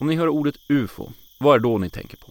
Om 0.00 0.06
ni 0.06 0.16
hör 0.16 0.28
ordet 0.28 0.54
UFO, 0.68 1.12
vad 1.38 1.54
är 1.54 1.58
det 1.58 1.62
då 1.62 1.78
ni 1.78 1.90
tänker 1.90 2.16
på? 2.16 2.26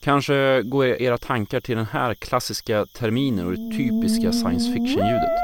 Kanske 0.00 0.62
går 0.62 0.84
era 0.86 1.18
tankar 1.18 1.60
till 1.60 1.76
den 1.76 1.86
här 1.86 2.14
klassiska 2.14 2.86
terminen 2.86 3.46
och 3.46 3.52
det 3.52 3.76
typiska 3.76 4.32
science 4.32 4.72
fiction-ljudet. 4.72 5.38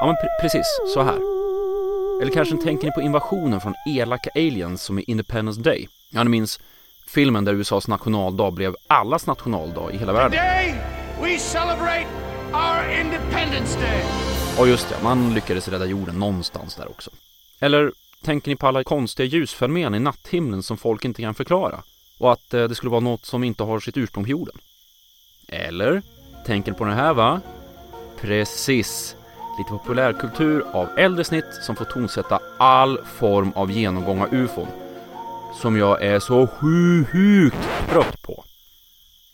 Ja, 0.00 0.06
men 0.06 0.14
pre 0.14 0.28
precis 0.40 0.66
så 0.94 1.02
här. 1.02 1.16
Eller 2.22 2.32
kanske 2.34 2.56
tänker 2.56 2.86
ni 2.86 2.92
på 2.92 3.00
invasionen 3.00 3.60
från 3.60 3.74
elaka 3.86 4.30
aliens 4.34 4.82
som 4.82 4.98
i 4.98 5.02
Independence 5.02 5.60
Day? 5.60 5.88
Ja, 6.10 6.24
ni 6.24 6.30
minns 6.30 6.60
filmen 7.06 7.44
där 7.44 7.54
USAs 7.54 7.88
nationaldag 7.88 8.50
blev 8.50 8.76
allas 8.86 9.26
nationaldag 9.26 9.92
i 9.92 9.96
hela 9.98 10.12
världen. 10.12 10.30
Today 10.30 10.74
we 11.22 11.38
celebrate 11.38 12.06
our 12.52 13.00
Independence 13.00 13.80
Day. 13.80 14.02
Och 14.58 14.68
just 14.68 14.88
det, 14.88 14.96
man 15.02 15.34
lyckades 15.34 15.68
rädda 15.68 15.86
jorden 15.86 16.18
någonstans 16.18 16.74
där 16.74 16.90
också. 16.90 17.10
Eller 17.60 17.92
tänker 18.22 18.50
ni 18.50 18.56
på 18.56 18.66
alla 18.66 18.84
konstiga 18.84 19.26
ljusfenomen 19.26 19.94
i 19.94 20.00
natthimlen 20.00 20.62
som 20.62 20.76
folk 20.76 21.04
inte 21.04 21.22
kan 21.22 21.34
förklara? 21.34 21.82
Och 22.18 22.32
att 22.32 22.54
eh, 22.54 22.64
det 22.64 22.74
skulle 22.74 22.90
vara 22.90 23.00
något 23.00 23.24
som 23.24 23.44
inte 23.44 23.62
har 23.62 23.80
sitt 23.80 23.96
ursprung 23.96 24.24
på 24.24 24.30
jorden? 24.30 24.58
Eller 25.48 26.02
tänker 26.46 26.72
ni 26.72 26.78
på 26.78 26.84
det 26.84 26.94
här 26.94 27.14
va? 27.14 27.40
Precis! 28.20 29.16
Lite 29.58 29.70
populärkultur 29.70 30.64
av 30.72 30.88
äldre 30.98 31.24
snitt 31.24 31.54
som 31.62 31.76
får 31.76 31.84
tonsätta 31.84 32.40
all 32.58 32.98
form 33.04 33.52
av 33.52 33.70
genomgång 33.70 34.22
av 34.22 34.34
ufon. 34.34 34.68
Som 35.54 35.76
jag 35.76 36.02
är 36.02 36.18
så 36.18 36.46
sjukt 36.46 37.68
trött 37.88 38.22
på. 38.22 38.44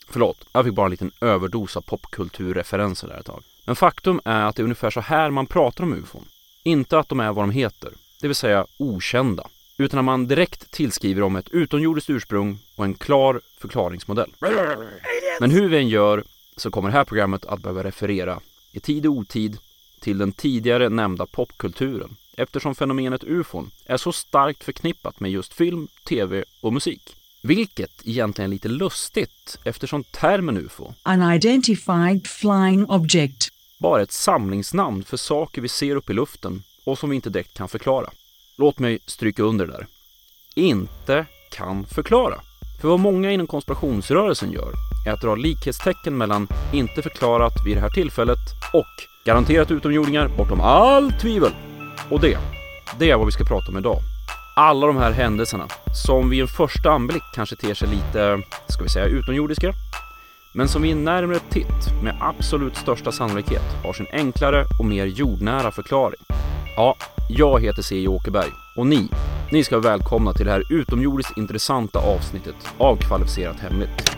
Förlåt, 0.08 0.44
jag 0.52 0.64
fick 0.64 0.74
bara 0.74 0.86
en 0.86 0.90
liten 0.90 1.10
överdos 1.20 1.76
av 1.76 1.80
popkulturreferenser 1.80 3.08
där 3.08 3.18
ett 3.18 3.26
tag. 3.26 3.42
Men 3.64 3.76
faktum 3.76 4.20
är 4.24 4.44
att 4.44 4.56
det 4.56 4.62
är 4.62 4.64
ungefär 4.64 4.90
så 4.90 5.00
här 5.00 5.30
man 5.30 5.46
pratar 5.46 5.84
om 5.84 5.94
ufon. 5.94 6.24
Inte 6.62 6.98
att 6.98 7.08
de 7.08 7.20
är 7.20 7.32
vad 7.32 7.42
de 7.42 7.50
heter, 7.50 7.92
det 8.20 8.26
vill 8.26 8.34
säga 8.34 8.66
okända. 8.76 9.48
Utan 9.78 9.98
att 9.98 10.04
man 10.04 10.26
direkt 10.26 10.70
tillskriver 10.70 11.20
dem 11.20 11.36
ett 11.36 11.48
utomjordiskt 11.48 12.10
ursprung 12.10 12.58
och 12.74 12.84
en 12.84 12.94
klar 12.94 13.40
förklaringsmodell. 13.58 14.34
Men 15.40 15.50
hur 15.50 15.68
vi 15.68 15.76
än 15.78 15.88
gör 15.88 16.24
så 16.56 16.70
kommer 16.70 16.88
det 16.88 16.96
här 16.96 17.04
programmet 17.04 17.44
att 17.44 17.62
behöva 17.62 17.84
referera 17.84 18.40
i 18.72 18.80
tid 18.80 19.06
och 19.06 19.12
otid 19.12 19.58
till 20.00 20.18
den 20.18 20.32
tidigare 20.32 20.88
nämnda 20.88 21.26
popkulturen 21.26 22.16
eftersom 22.36 22.74
fenomenet 22.74 23.24
ufon 23.24 23.70
är 23.86 23.96
så 23.96 24.12
starkt 24.12 24.64
förknippat 24.64 25.20
med 25.20 25.30
just 25.30 25.54
film, 25.54 25.88
tv 26.04 26.44
och 26.60 26.72
musik. 26.72 27.16
Vilket 27.42 28.02
egentligen 28.04 28.50
är 28.50 28.54
lite 28.54 28.68
lustigt 28.68 29.58
eftersom 29.64 30.04
termen 30.04 30.56
ufo 30.56 30.94
Unidentified 31.04 32.26
flying 32.26 32.86
object. 32.86 33.48
bara 33.78 33.98
är 34.00 34.02
ett 34.02 34.12
samlingsnamn 34.12 35.04
för 35.04 35.16
saker 35.16 35.62
vi 35.62 35.68
ser 35.68 35.96
upp 35.96 36.10
i 36.10 36.12
luften 36.12 36.62
och 36.86 36.98
som 36.98 37.10
vi 37.10 37.16
inte 37.16 37.30
direkt 37.30 37.56
kan 37.56 37.68
förklara. 37.68 38.10
Låt 38.58 38.78
mig 38.78 38.98
stryka 39.06 39.42
under 39.42 39.66
det 39.66 39.72
där. 39.72 39.86
Inte 40.54 41.26
kan 41.50 41.86
förklara. 41.86 42.40
För 42.80 42.88
vad 42.88 43.00
många 43.00 43.32
inom 43.32 43.46
konspirationsrörelsen 43.46 44.52
gör 44.52 44.72
är 45.06 45.12
att 45.12 45.20
dra 45.20 45.34
likhetstecken 45.34 46.16
mellan 46.16 46.48
inte 46.72 47.02
förklarat 47.02 47.52
vid 47.66 47.76
det 47.76 47.80
här 47.80 47.90
tillfället 47.90 48.38
och 48.72 48.86
garanterat 49.24 49.70
utomjordingar 49.70 50.28
bortom 50.36 50.60
all 50.60 51.12
tvivel. 51.12 51.52
Och 52.10 52.20
det, 52.20 52.38
det 52.98 53.10
är 53.10 53.16
vad 53.16 53.26
vi 53.26 53.32
ska 53.32 53.44
prata 53.44 53.68
om 53.68 53.78
idag. 53.78 53.98
Alla 54.56 54.86
de 54.86 54.96
här 54.96 55.12
händelserna 55.12 55.68
som 56.04 56.30
vid 56.30 56.40
en 56.40 56.48
första 56.48 56.90
anblick 56.90 57.22
kanske 57.34 57.56
ter 57.56 57.74
sig 57.74 57.88
lite, 57.88 58.42
ska 58.68 58.82
vi 58.82 58.88
säga 58.88 59.06
utomjordiska, 59.06 59.72
men 60.54 60.68
som 60.68 60.82
vid 60.82 60.92
en 60.92 61.04
närmre 61.04 61.38
titt 61.50 62.02
med 62.02 62.16
absolut 62.20 62.76
största 62.76 63.12
sannolikhet 63.12 63.84
har 63.84 63.92
sin 63.92 64.06
enklare 64.12 64.64
och 64.78 64.84
mer 64.84 65.06
jordnära 65.06 65.70
förklaring. 65.70 66.20
Ja, 66.78 66.96
jag 67.28 67.62
heter 67.62 67.82
C.J. 67.82 68.08
Åkerberg 68.08 68.50
och 68.76 68.86
ni, 68.86 69.08
ni 69.52 69.64
ska 69.64 69.78
vara 69.78 69.90
välkomna 69.90 70.32
till 70.32 70.46
det 70.46 70.52
här 70.52 70.62
utomjordiskt 70.70 71.38
intressanta 71.38 71.98
avsnittet 71.98 72.54
av 72.78 72.96
Kvalificerat 72.96 73.56
Hemligt. 73.60 74.10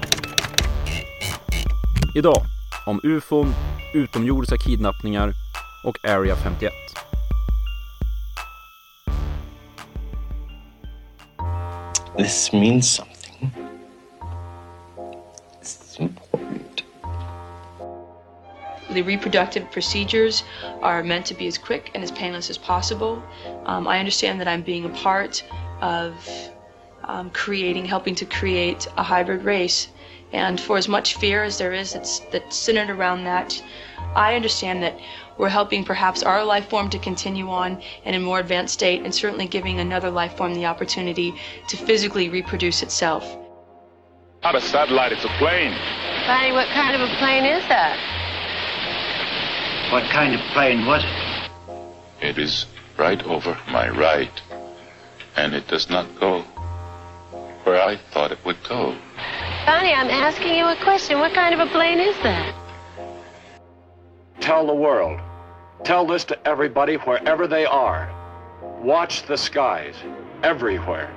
Idag 2.16 2.42
om 2.86 3.00
ufon, 3.02 3.54
utomjordiska 3.94 4.56
kidnappningar 4.56 5.32
och 5.84 6.04
Area 6.04 6.36
51. 6.36 6.72
This 12.16 12.52
means 12.52 12.94
something. 12.94 13.50
It's. 15.62 16.27
The 18.90 19.02
reproductive 19.02 19.70
procedures 19.70 20.44
are 20.82 21.02
meant 21.02 21.26
to 21.26 21.34
be 21.34 21.46
as 21.46 21.58
quick 21.58 21.90
and 21.94 22.02
as 22.02 22.10
painless 22.10 22.48
as 22.48 22.58
possible. 22.58 23.22
Um, 23.66 23.86
I 23.86 23.98
understand 23.98 24.40
that 24.40 24.48
I'm 24.48 24.62
being 24.62 24.84
a 24.84 24.90
part 24.90 25.44
of 25.80 26.14
um, 27.04 27.30
creating, 27.30 27.84
helping 27.84 28.14
to 28.16 28.24
create 28.24 28.86
a 28.96 29.02
hybrid 29.02 29.44
race. 29.44 29.88
And 30.32 30.60
for 30.60 30.76
as 30.76 30.88
much 30.88 31.16
fear 31.16 31.42
as 31.42 31.58
there 31.58 31.72
is 31.72 31.94
that's, 31.94 32.20
that's 32.30 32.56
centered 32.56 32.90
around 32.90 33.24
that, 33.24 33.62
I 34.14 34.34
understand 34.34 34.82
that 34.82 34.98
we're 35.38 35.48
helping 35.48 35.84
perhaps 35.84 36.22
our 36.22 36.44
life 36.44 36.68
form 36.68 36.90
to 36.90 36.98
continue 36.98 37.48
on 37.48 37.80
in 38.04 38.14
a 38.14 38.20
more 38.20 38.40
advanced 38.40 38.74
state 38.74 39.02
and 39.02 39.14
certainly 39.14 39.46
giving 39.46 39.80
another 39.80 40.10
life 40.10 40.36
form 40.36 40.54
the 40.54 40.66
opportunity 40.66 41.34
to 41.68 41.76
physically 41.76 42.28
reproduce 42.28 42.82
itself. 42.82 43.36
Not 44.42 44.54
a 44.54 44.60
satellite, 44.60 45.12
it's 45.12 45.24
a 45.24 45.28
plane. 45.38 45.74
Barney, 46.26 46.52
what 46.52 46.68
kind 46.68 46.94
of 46.94 47.00
a 47.00 47.14
plane 47.16 47.44
is 47.44 47.66
that? 47.68 48.17
What 49.90 50.04
kind 50.10 50.34
of 50.34 50.40
plane 50.52 50.84
was 50.84 51.02
it? 51.02 52.26
It 52.28 52.36
is 52.36 52.66
right 52.98 53.24
over 53.24 53.56
my 53.70 53.88
right, 53.88 54.42
and 55.34 55.54
it 55.54 55.66
does 55.66 55.88
not 55.88 56.20
go 56.20 56.42
where 57.64 57.80
I 57.80 57.96
thought 57.96 58.30
it 58.30 58.38
would 58.44 58.62
go. 58.68 58.94
Bonnie, 59.64 59.94
I'm 59.94 60.10
asking 60.10 60.54
you 60.54 60.66
a 60.66 60.76
question. 60.82 61.18
What 61.20 61.32
kind 61.32 61.54
of 61.54 61.66
a 61.66 61.70
plane 61.70 62.00
is 62.00 62.14
that? 62.22 62.54
Tell 64.40 64.66
the 64.66 64.74
world. 64.74 65.20
Tell 65.84 66.06
this 66.06 66.24
to 66.24 66.48
everybody 66.48 66.96
wherever 66.96 67.46
they 67.46 67.64
are. 67.64 68.10
Watch 68.82 69.22
the 69.22 69.38
skies 69.38 69.94
everywhere. 70.42 71.10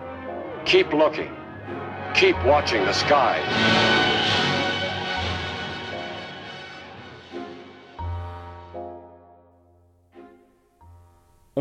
Keep 0.64 0.94
looking. 0.94 1.36
Keep 2.14 2.42
watching 2.46 2.86
the 2.86 2.94
skies. 2.94 4.10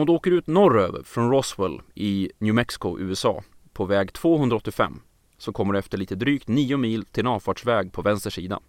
Om 0.00 0.06
du 0.06 0.12
åker 0.12 0.30
ut 0.30 0.46
norröver 0.46 1.02
från 1.02 1.30
Roswell 1.30 1.80
i 1.94 2.30
New 2.38 2.54
Mexico, 2.54 2.98
USA 2.98 3.42
på 3.72 3.84
väg 3.84 4.12
285 4.12 5.00
så 5.38 5.52
kommer 5.52 5.72
du 5.72 5.78
efter 5.78 5.98
lite 5.98 6.14
drygt 6.14 6.48
9 6.48 6.76
mil 6.76 7.04
till 7.04 7.20
en 7.20 7.26
avfartsväg 7.26 7.92
på 7.92 8.02
vänster 8.02 8.30
sida. 8.30 8.60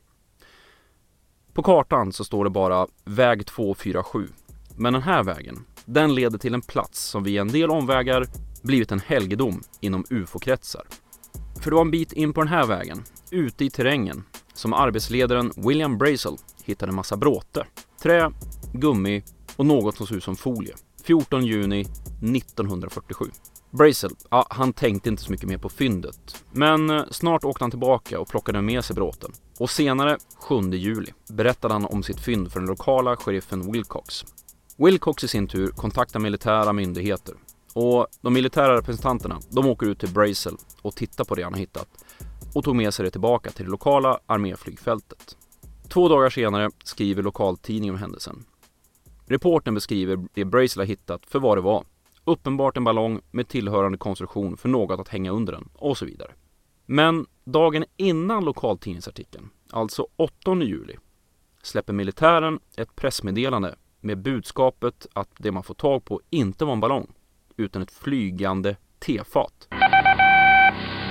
På 1.54 1.64
kartan 1.64 2.14
så 2.14 2.24
står 2.24 2.44
det 2.44 2.50
bara 2.50 2.88
väg 3.04 3.46
247. 3.46 4.28
Men 4.78 4.94
den 4.94 5.02
här 5.02 5.24
vägen, 5.24 5.66
den 5.86 6.16
leder 6.16 6.38
till 6.38 6.54
en 6.54 6.62
plats 6.62 7.02
som 7.02 7.24
via 7.24 7.42
en 7.42 7.52
del 7.52 7.70
omvägar 7.70 8.26
blivit 8.64 8.92
en 8.92 9.00
helgedom 9.00 9.62
inom 9.82 10.06
ufo-kretsar. 10.10 10.84
För 11.64 11.70
det 11.70 11.76
var 11.76 11.82
en 11.82 11.92
bit 11.92 12.14
in 12.14 12.34
på 12.34 12.42
den 12.42 12.48
här 12.48 12.66
vägen, 12.66 13.04
ute 13.32 13.66
i 13.66 13.70
terrängen, 13.70 14.24
som 14.54 14.74
arbetsledaren 14.74 15.52
William 15.56 15.98
Brazel 15.98 16.38
hittade 16.64 16.90
en 16.90 16.96
massa 16.96 17.18
bråte, 17.18 17.68
trä, 18.02 18.32
gummi 18.74 19.24
och 19.56 19.66
något 19.66 19.98
som 19.98 20.08
såg 20.08 20.18
ut 20.18 20.24
som 20.24 20.36
folie. 20.36 20.76
14 21.04 21.46
juni 21.46 21.82
1947. 21.82 23.26
Brazel, 23.72 24.12
ja, 24.30 24.46
han 24.50 24.74
tänkte 24.74 25.10
inte 25.10 25.24
så 25.24 25.32
mycket 25.32 25.50
mer 25.50 25.58
på 25.58 25.70
fyndet. 25.70 26.44
Men 26.52 26.90
eh, 26.90 27.04
snart 27.12 27.44
åkte 27.44 27.64
han 27.64 27.72
tillbaka 27.72 28.20
och 28.20 28.28
plockade 28.28 28.62
med 28.62 28.86
sig 28.86 28.94
bråten. 28.94 29.32
Och 29.60 29.70
senare, 29.70 30.18
7 30.36 30.56
juli, 30.72 31.14
berättade 31.30 31.74
han 31.74 31.86
om 31.86 32.04
sitt 32.04 32.20
fynd 32.20 32.52
för 32.52 32.60
den 32.60 32.70
lokala 32.70 33.16
sheriffen 33.16 33.72
Wilcox. 33.72 34.26
Wilcox 34.78 35.24
i 35.24 35.28
sin 35.28 35.48
tur 35.48 35.68
kontaktar 35.68 36.20
militära 36.20 36.74
myndigheter. 36.74 37.36
Och 37.74 38.08
de 38.22 38.34
militära 38.34 38.78
representanterna, 38.78 39.40
de 39.50 39.66
åker 39.66 39.88
ut 39.88 40.00
till 40.00 40.10
Brazel 40.10 40.58
och 40.82 40.96
tittar 40.96 41.24
på 41.24 41.36
det 41.36 41.44
han 41.44 41.54
har 41.54 41.60
hittat 41.60 41.88
och 42.54 42.64
tog 42.64 42.76
med 42.76 42.94
sig 42.94 43.06
det 43.06 43.12
tillbaka 43.12 43.52
till 43.52 43.66
det 43.66 43.72
lokala 43.72 44.20
arméflygfältet. 44.26 45.38
Två 45.90 46.10
dagar 46.10 46.30
senare 46.30 46.70
skriver 46.84 47.24
lokaltidningen 47.24 47.96
om 47.96 48.02
händelsen. 48.02 48.46
Reporten 49.32 49.74
beskriver 49.74 50.20
det 50.34 50.46
Brazel 50.46 50.82
har 50.82 50.88
hittat 50.88 51.26
för 51.26 51.40
vad 51.40 51.58
det 51.58 51.62
var. 51.62 51.84
Uppenbart 52.26 52.78
en 52.78 52.84
ballong 52.84 53.22
med 53.32 53.48
tillhörande 53.48 53.98
konstruktion 53.98 54.58
för 54.58 54.70
något 54.70 55.00
att 55.00 55.08
hänga 55.08 55.32
under 55.32 55.54
den 55.54 55.70
och 55.74 55.98
så 55.98 56.06
vidare. 56.06 56.32
Men 56.86 57.26
dagen 57.44 57.86
innan 57.98 58.46
lokaltidningsartikeln, 58.46 59.50
alltså 59.72 60.08
8 60.16 60.56
juli, 60.56 60.96
släpper 61.64 61.94
militären 61.94 62.60
ett 62.78 62.96
pressmeddelande 62.96 63.76
med 64.00 64.18
budskapet 64.18 65.08
att 65.14 65.30
det 65.38 65.52
man 65.52 65.64
får 65.64 65.74
tag 65.74 66.06
på 66.06 66.22
inte 66.30 66.66
var 66.66 66.74
en 66.74 66.80
ballong, 66.80 67.14
utan 67.58 67.82
ett 67.82 67.92
flygande 67.92 68.76
tefat. 69.00 69.68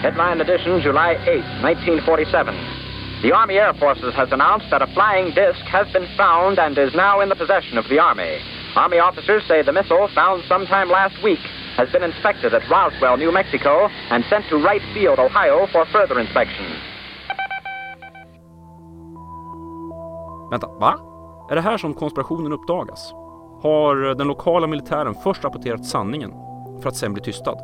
Headline 0.02 0.40
edition, 0.40 0.80
July 0.80 1.16
8, 1.16 1.70
1947. 1.70 2.79
The 3.22 3.32
Army 3.32 3.58
Air 3.58 3.74
Forces 3.74 4.14
has 4.14 4.32
announced 4.32 4.70
that 4.70 4.80
a 4.80 4.86
flying 4.94 5.34
disc 5.34 5.60
has 5.66 5.86
been 5.92 6.08
found 6.16 6.58
and 6.58 6.78
is 6.78 6.94
now 6.94 7.20
in 7.20 7.28
the 7.28 7.34
possession 7.34 7.76
of 7.76 7.86
the 7.90 7.98
Army. 7.98 8.40
Army 8.74 8.98
officers 8.98 9.42
say 9.46 9.62
the 9.62 9.72
missile, 9.72 10.08
found 10.14 10.42
sometime 10.48 10.88
last 10.88 11.22
week, 11.22 11.38
has 11.76 11.90
been 11.92 12.02
inspected 12.02 12.54
at 12.54 12.62
Roswell, 12.70 13.18
New 13.18 13.30
Mexico, 13.30 13.90
and 14.10 14.24
sent 14.30 14.48
to 14.48 14.56
Wright 14.56 14.80
Field, 14.94 15.18
Ohio 15.18 15.66
for 15.66 15.84
further 15.92 16.18
inspection. 16.18 16.64
Vänta, 20.50 20.66
va? 20.66 20.94
Är 21.50 21.54
det 21.54 21.60
här 21.60 21.78
som 21.78 21.94
konspirationen 21.94 22.52
uppdagas? 22.52 23.12
Har 23.62 24.14
den 24.14 24.26
lokala 24.28 24.66
militären 24.66 25.14
först 25.14 25.44
rapporterat 25.44 25.84
sanningen 25.84 26.32
för 26.82 26.88
att 26.88 26.96
sen 26.96 27.12
bli 27.12 27.22
tystad? 27.22 27.58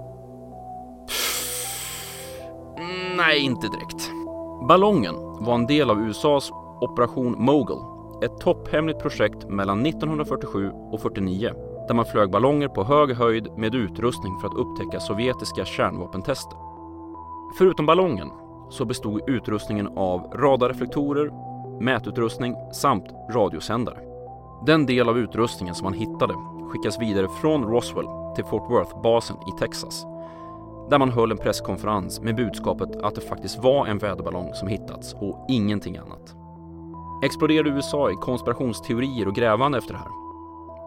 Mm, 2.78 3.16
nej, 3.16 3.38
inte 3.38 3.68
direkt. 3.68 4.15
Ballongen 4.60 5.14
var 5.40 5.54
en 5.54 5.66
del 5.66 5.90
av 5.90 6.00
USAs 6.00 6.52
Operation 6.80 7.34
Mogul, 7.38 7.78
ett 8.22 8.40
topphemligt 8.40 8.98
projekt 8.98 9.48
mellan 9.48 9.86
1947 9.86 10.70
och 10.92 11.00
49 11.00 11.52
där 11.88 11.94
man 11.94 12.04
flög 12.04 12.30
ballonger 12.30 12.68
på 12.68 12.84
hög 12.84 13.16
höjd 13.16 13.48
med 13.56 13.74
utrustning 13.74 14.38
för 14.40 14.48
att 14.48 14.54
upptäcka 14.54 15.00
sovjetiska 15.00 15.64
kärnvapentester. 15.64 16.58
Förutom 17.58 17.86
ballongen 17.86 18.30
så 18.70 18.84
bestod 18.84 19.28
utrustningen 19.28 19.88
av 19.96 20.20
radarreflektorer, 20.20 21.30
mätutrustning 21.80 22.54
samt 22.72 23.06
radiosändare. 23.30 23.98
Den 24.66 24.86
del 24.86 25.08
av 25.08 25.18
utrustningen 25.18 25.74
som 25.74 25.84
man 25.84 25.94
hittade 25.94 26.34
skickas 26.70 27.00
vidare 27.00 27.28
från 27.40 27.64
Roswell 27.64 28.34
till 28.34 28.44
Fort 28.44 28.70
Worth-basen 28.70 29.36
i 29.36 29.58
Texas 29.58 30.06
där 30.90 30.98
man 30.98 31.10
höll 31.10 31.30
en 31.30 31.38
presskonferens 31.38 32.20
med 32.20 32.36
budskapet 32.36 32.96
att 32.96 33.14
det 33.14 33.20
faktiskt 33.20 33.58
var 33.58 33.86
en 33.86 33.98
väderballong 33.98 34.54
som 34.54 34.68
hittats 34.68 35.14
och 35.14 35.46
ingenting 35.48 35.96
annat. 35.96 36.34
Exploderade 37.24 37.70
USA 37.70 38.10
i 38.10 38.14
konspirationsteorier 38.14 39.28
och 39.28 39.34
grävande 39.34 39.78
efter 39.78 39.92
det 39.92 39.98
här? 39.98 40.26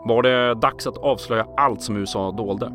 Var 0.06 0.24
det 0.24 0.56
dags 0.56 0.88
att 0.88 0.98
avslöja 0.98 1.48
allt 1.58 1.82
som 1.82 1.98
USA 1.98 2.32
dolde? 2.32 2.72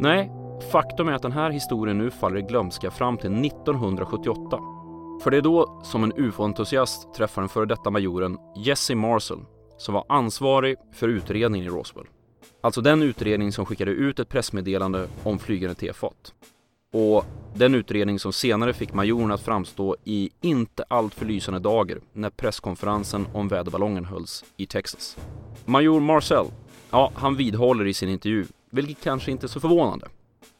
Nej, 0.00 0.32
faktum 0.72 1.08
är 1.08 1.12
att 1.12 1.22
den 1.22 1.32
här 1.32 1.50
historien 1.50 1.98
nu 1.98 2.10
faller 2.10 2.36
i 2.36 2.42
glömska 2.42 2.90
fram 2.90 3.16
till 3.16 3.44
1978. 3.44 4.58
För 5.22 5.30
det 5.30 5.36
är 5.36 5.42
då 5.42 5.80
som 5.82 6.04
en 6.04 6.12
ufo-entusiast 6.12 7.14
träffar 7.14 7.42
den 7.42 7.48
före 7.48 7.66
detta 7.66 7.90
majoren 7.90 8.38
Jesse 8.56 8.94
Marcel 8.94 9.38
som 9.76 9.94
var 9.94 10.04
ansvarig 10.08 10.76
för 10.92 11.08
utredningen 11.08 11.66
i 11.66 11.70
Roswell. 11.70 12.06
Alltså 12.60 12.80
den 12.80 13.02
utredning 13.02 13.52
som 13.52 13.66
skickade 13.66 13.90
ut 13.90 14.18
ett 14.18 14.28
pressmeddelande 14.28 15.08
om 15.22 15.38
flygande 15.38 15.74
tefat. 15.74 16.34
Och 16.92 17.24
den 17.54 17.74
utredning 17.74 18.18
som 18.18 18.32
senare 18.32 18.72
fick 18.72 18.94
majoren 18.94 19.32
att 19.32 19.42
framstå 19.42 19.96
i 20.04 20.30
inte 20.40 20.84
alltför 20.88 21.26
lysande 21.26 21.60
dagar 21.60 21.98
när 22.12 22.30
presskonferensen 22.30 23.26
om 23.32 23.48
väderballongen 23.48 24.04
hölls 24.04 24.44
i 24.56 24.66
Texas. 24.66 25.16
Major 25.64 26.00
Marcel, 26.00 26.46
ja, 26.90 27.12
han 27.14 27.36
vidhåller 27.36 27.86
i 27.86 27.94
sin 27.94 28.08
intervju, 28.08 28.46
vilket 28.70 29.04
kanske 29.04 29.30
inte 29.30 29.46
är 29.46 29.48
så 29.48 29.60
förvånande, 29.60 30.06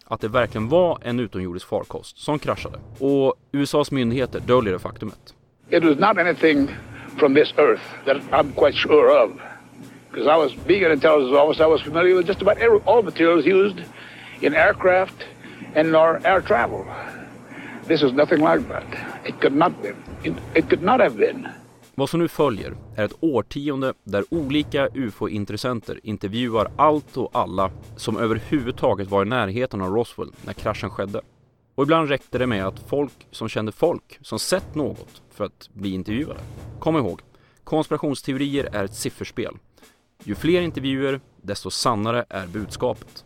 att 0.05 0.21
det 0.21 0.29
verkligen 0.29 0.69
var 0.69 0.99
en 1.03 1.21
utomjordisk 1.21 1.67
farkost 1.67 2.19
som 2.19 2.39
kraschade. 2.39 2.79
Och 2.99 3.35
USAs 3.53 3.91
myndigheter 3.91 4.41
döljer 4.41 4.73
det 4.73 4.79
faktumet. 4.79 5.35
It 5.71 5.85
was 5.85 5.99
not 5.99 6.19
anything 6.19 6.69
from 7.19 7.35
this 7.35 7.55
earth 7.57 7.83
that 8.05 8.17
I'm 8.17 8.53
quite 8.53 8.79
sure 8.79 9.25
of. 9.25 9.31
Because 10.19 10.35
I 10.35 10.37
was 10.37 10.53
being 10.67 10.85
an 10.85 10.91
intelligence 10.91 11.37
officer, 11.37 11.63
I 11.63 11.67
was 11.69 11.83
familiar 11.83 12.17
with 12.17 12.27
just 12.27 12.43
about 12.43 12.59
every, 12.59 12.81
all 12.87 13.03
materials 13.03 13.47
used 13.47 13.79
in 14.41 14.55
aircraft 14.55 15.15
and 15.77 15.89
in 15.89 15.95
our 15.95 16.21
air 16.25 16.41
travel. 16.41 16.85
This 17.87 18.03
is 18.03 18.13
nothing 18.13 18.41
like 18.41 18.69
that. 18.69 18.85
It 19.25 19.41
could 19.41 19.55
not 19.55 19.83
be. 19.83 19.89
It, 20.25 20.35
it 20.55 20.69
could 20.69 20.83
not 20.83 21.01
have 21.01 21.17
been. 21.17 21.49
Vad 21.95 22.11
som 22.11 22.21
nu 22.21 22.29
följer 22.29 22.75
är 22.97 23.05
ett 23.05 23.17
årtionde 23.21 23.95
där 24.05 24.25
olika 24.31 24.89
ufo-intressenter 24.95 26.01
intervjuar 26.03 26.71
allt 26.77 27.17
och 27.17 27.31
alla 27.33 27.71
som 27.97 28.17
överhuvudtaget 28.17 29.09
var 29.11 29.23
i 29.23 29.29
närheten 29.29 29.81
av 29.81 29.95
Roswell 29.95 30.33
när 30.45 30.53
kraschen 30.53 30.91
skedde. 30.91 31.21
Och 31.75 31.83
ibland 31.83 32.09
räckte 32.09 32.39
det 32.39 32.47
med 32.47 32.67
att 32.67 32.89
folk 32.89 33.27
som 33.31 33.49
kände 33.49 33.73
folk 33.73 34.19
som 34.23 34.39
sett 34.39 34.75
något 34.75 35.23
för 35.31 35.45
att 35.45 35.69
bli 35.73 35.95
intervjuade. 35.95 36.41
Kom 36.79 36.97
ihåg, 36.97 37.21
konspirationsteorier 37.65 38.69
är 38.73 38.85
ett 38.85 38.95
sifferspel. 38.95 39.55
Ju 40.25 40.35
fler 40.35 40.61
intervjuer, 40.61 41.21
desto 41.43 41.71
sannare 41.71 42.25
är 42.29 42.47
budskapet. 42.47 43.25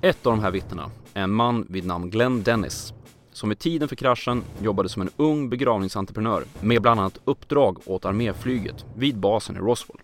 Ett 0.00 0.26
av 0.26 0.32
de 0.32 0.42
här 0.42 0.50
vittnena 0.50 0.90
är 1.14 1.22
en 1.22 1.32
man 1.32 1.66
vid 1.70 1.86
namn 1.86 2.10
Glenn 2.10 2.42
Dennis 2.42 2.94
som 3.32 3.48
vid 3.48 3.58
tiden 3.58 3.88
för 3.88 3.96
kraschen 3.96 4.44
jobbade 4.62 4.88
som 4.88 5.02
en 5.02 5.10
ung 5.16 5.48
begravningsentreprenör 5.48 6.44
med 6.60 6.82
bland 6.82 7.00
annat 7.00 7.20
uppdrag 7.24 7.78
åt 7.86 8.04
arméflyget 8.04 8.84
vid 8.94 9.18
basen 9.18 9.56
i 9.56 9.58
Roswell. 9.58 10.00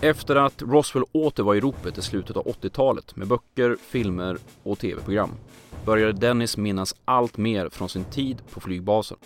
Efter 0.00 0.36
att 0.36 0.62
Roswell 0.62 1.04
åter 1.12 1.42
var 1.42 1.54
i 1.54 1.60
ropet 1.60 1.98
i 1.98 2.02
slutet 2.02 2.36
av 2.36 2.44
80-talet 2.44 3.16
med 3.16 3.28
böcker, 3.28 3.76
filmer 3.80 4.38
och 4.62 4.78
tv-program 4.78 5.30
började 5.84 6.12
Dennis 6.12 6.56
minnas 6.56 6.94
allt 7.04 7.36
mer 7.36 7.68
från 7.68 7.88
sin 7.88 8.04
tid 8.04 8.42
på 8.52 8.60
flygbasen. 8.60 9.18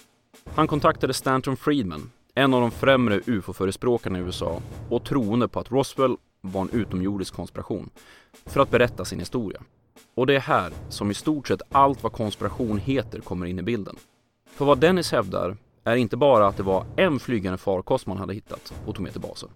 Han 0.55 0.67
kontaktade 0.67 1.14
Stanton 1.14 1.56
Friedman, 1.56 2.11
en 2.34 2.55
av 2.55 2.61
de 2.61 2.70
främre 2.70 3.20
ufo-förespråkarna 3.26 4.19
i 4.19 4.23
USA 4.23 4.61
och 4.88 5.05
troende 5.05 5.49
på 5.49 5.61
att 5.61 5.70
Roswell 5.70 6.17
var 6.40 6.61
en 6.61 6.70
utomjordisk 6.70 7.34
konspiration, 7.34 7.90
för 8.46 8.61
att 8.61 8.70
berätta 8.70 9.05
sin 9.05 9.19
historia. 9.19 9.61
Och 10.14 10.26
det 10.26 10.34
är 10.34 10.40
här 10.40 10.73
som 10.88 11.11
i 11.11 11.14
stort 11.14 11.49
sett 11.49 11.62
allt 11.70 12.02
vad 12.02 12.12
konspiration 12.12 12.79
heter 12.79 13.20
kommer 13.20 13.46
in 13.46 13.58
i 13.58 13.62
bilden. 13.62 13.96
För 14.50 14.64
vad 14.64 14.79
Dennis 14.79 15.12
hävdar 15.12 15.56
är 15.84 15.96
inte 15.96 16.17
bara 16.17 16.46
att 16.46 16.56
det 16.56 16.62
var 16.62 16.87
en 16.96 17.19
flygande 17.19 17.58
farkost 17.58 18.06
man 18.06 18.17
hade 18.17 18.34
hittat 18.34 18.75
och 18.87 18.94
tog 18.94 19.02
med 19.02 19.12
till 19.12 19.20
basen. 19.20 19.49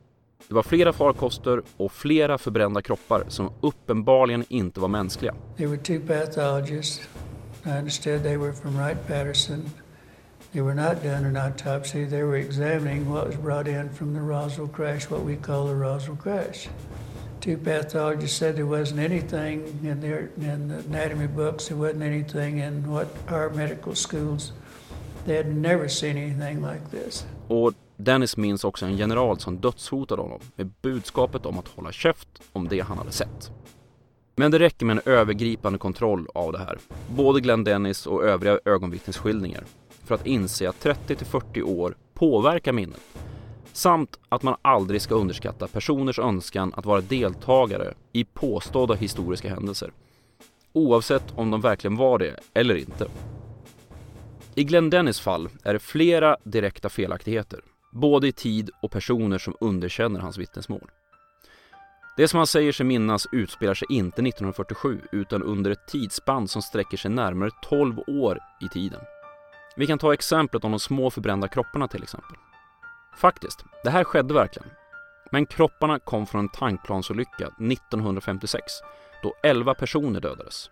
Det 0.49 0.55
var 0.55 0.63
flera 0.63 0.93
farkoster 0.93 1.63
och 1.77 1.93
flera 1.93 2.39
förbrända 2.39 2.83
kroppar 2.83 3.25
som 3.29 3.51
uppenbarligen 3.61 4.45
inte 4.49 4.81
var 4.81 4.89
mänskliga. 4.89 5.35
There 5.57 5.67
were 5.67 5.79
two 5.79 6.01
pathologists. 6.07 7.09
I 7.65 7.69
understood 7.69 8.23
they 8.23 8.37
were 8.37 8.53
from 8.53 8.79
Wright-Patterson. 8.79 9.71
They 10.57 10.63
were 10.63 10.75
not 10.75 11.03
done 11.03 11.27
an 11.27 11.37
autopsy. 11.37 12.07
They 12.07 12.23
were 12.23 12.39
examining 12.39 13.11
what 13.11 13.27
was 13.27 13.37
brought 13.37 13.69
in 13.69 13.91
from 13.91 14.15
the 14.15 14.23
Roswell 14.23 14.69
crash, 14.69 15.11
what 15.11 15.23
we 15.23 15.37
call 15.37 15.67
the 15.67 15.75
Roswell 15.75 16.17
crash. 16.17 16.69
Two 17.41 17.59
pathologists 17.59 18.39
said 18.39 18.57
there 18.57 18.65
wasn't 18.65 19.01
anything 19.01 19.61
in 19.85 20.01
their 20.01 20.31
in 20.37 20.69
the 20.69 20.79
anatomy 20.89 21.27
books. 21.27 21.69
There 21.69 21.77
wasn't 21.77 22.03
anything 22.03 22.59
in 22.59 22.91
what 22.91 23.07
our 23.29 23.51
medical 23.51 23.95
schools. 23.95 24.53
They 25.27 25.37
had 25.37 25.57
never 25.57 25.89
seen 25.89 26.17
anything 26.17 26.63
like 26.63 26.91
this. 26.91 27.27
Och 27.49 27.73
Dennis 27.97 28.37
minns 28.37 28.65
också 28.65 28.87
en 28.87 28.97
general 28.97 29.39
som 29.39 29.57
dödshotade 29.57 30.23
honom 30.23 30.41
med 30.55 30.71
budskapet 30.83 31.47
om 31.47 31.59
att 31.59 31.69
hålla 31.69 31.93
käft 31.93 32.29
om 32.53 32.69
det 32.69 32.81
han 32.81 32.99
hade 32.99 33.13
sett. 33.13 33.51
Men 34.37 34.51
det 34.51 34.59
räcker 34.59 34.87
med 34.87 34.97
en 34.97 35.13
övergripande 35.13 35.79
kontroll 35.79 36.27
av 36.35 36.53
det 36.53 36.59
här, 36.59 36.79
både 37.09 37.41
Glenn 37.41 37.65
Dennis 37.65 38.07
och 38.07 38.25
övriga 38.25 38.59
ögonvittnesskildringar, 38.65 39.65
för 40.07 40.15
att 40.15 40.27
inse 40.27 40.69
att 40.69 40.81
30 40.81 41.17
till 41.17 41.27
40 41.27 41.63
år 41.63 41.97
påverkar 42.15 42.73
minnet. 42.73 43.01
Samt 43.73 44.19
att 44.29 44.43
man 44.43 44.57
aldrig 44.63 45.03
ska 45.03 45.15
underskatta 45.15 45.67
personers 45.67 46.19
önskan 46.19 46.73
att 46.77 46.87
vara 46.87 47.01
deltagare 47.01 47.95
i 48.13 48.25
påstådda 48.25 48.95
historiska 48.95 49.49
händelser. 49.49 49.93
Oavsett 50.73 51.25
om 51.35 51.51
de 51.51 51.61
verkligen 51.61 51.97
var 51.97 52.19
det 52.19 52.41
eller 52.55 52.75
inte. 52.75 53.09
I 54.55 54.65
Glenn 54.65 54.91
Dennis 54.91 55.21
fall 55.21 55.49
är 55.65 55.73
det 55.73 55.79
flera 55.79 56.37
direkta 56.45 56.89
felaktigheter, 56.89 57.61
både 57.93 58.29
i 58.29 58.33
tid 58.33 58.71
och 58.83 58.91
personer 58.91 59.39
som 59.39 59.57
underkänner 59.61 60.21
hans 60.21 60.39
vittnesmål. 60.39 60.91
Det 62.17 62.29
som 62.29 62.37
han 62.37 62.47
säger 62.47 62.73
sig 62.73 62.87
minnas 62.87 63.27
utspelar 63.33 63.75
sig 63.75 63.89
inte 63.91 64.23
1947 64.23 65.01
utan 65.13 65.43
under 65.43 65.71
ett 65.71 65.87
tidsspann 65.89 66.49
som 66.49 66.63
sträcker 66.63 66.97
sig 66.97 67.11
närmare 67.11 67.51
12 67.63 67.99
år 68.07 68.39
i 68.61 68.69
tiden. 68.69 69.01
Vi 69.77 69.87
kan 69.87 69.99
ta 69.99 70.15
exemplet 70.15 70.65
om 70.65 70.71
de 70.71 70.81
små 70.81 71.11
förbrända 71.11 71.49
kropparna 71.49 71.89
till 71.89 72.03
exempel. 72.03 72.37
Faktiskt, 73.17 73.65
det 73.85 73.91
här 73.91 74.05
skedde 74.05 74.35
verkligen. 74.35 74.71
Men 75.31 75.47
kropparna 75.47 75.99
kom 75.99 76.27
från 76.27 76.41
en 76.41 76.49
tankplansolycka 76.49 77.47
1956 77.47 78.65
då 79.23 79.35
11 79.43 79.75
personer 79.75 80.21
dödades. 80.21 80.71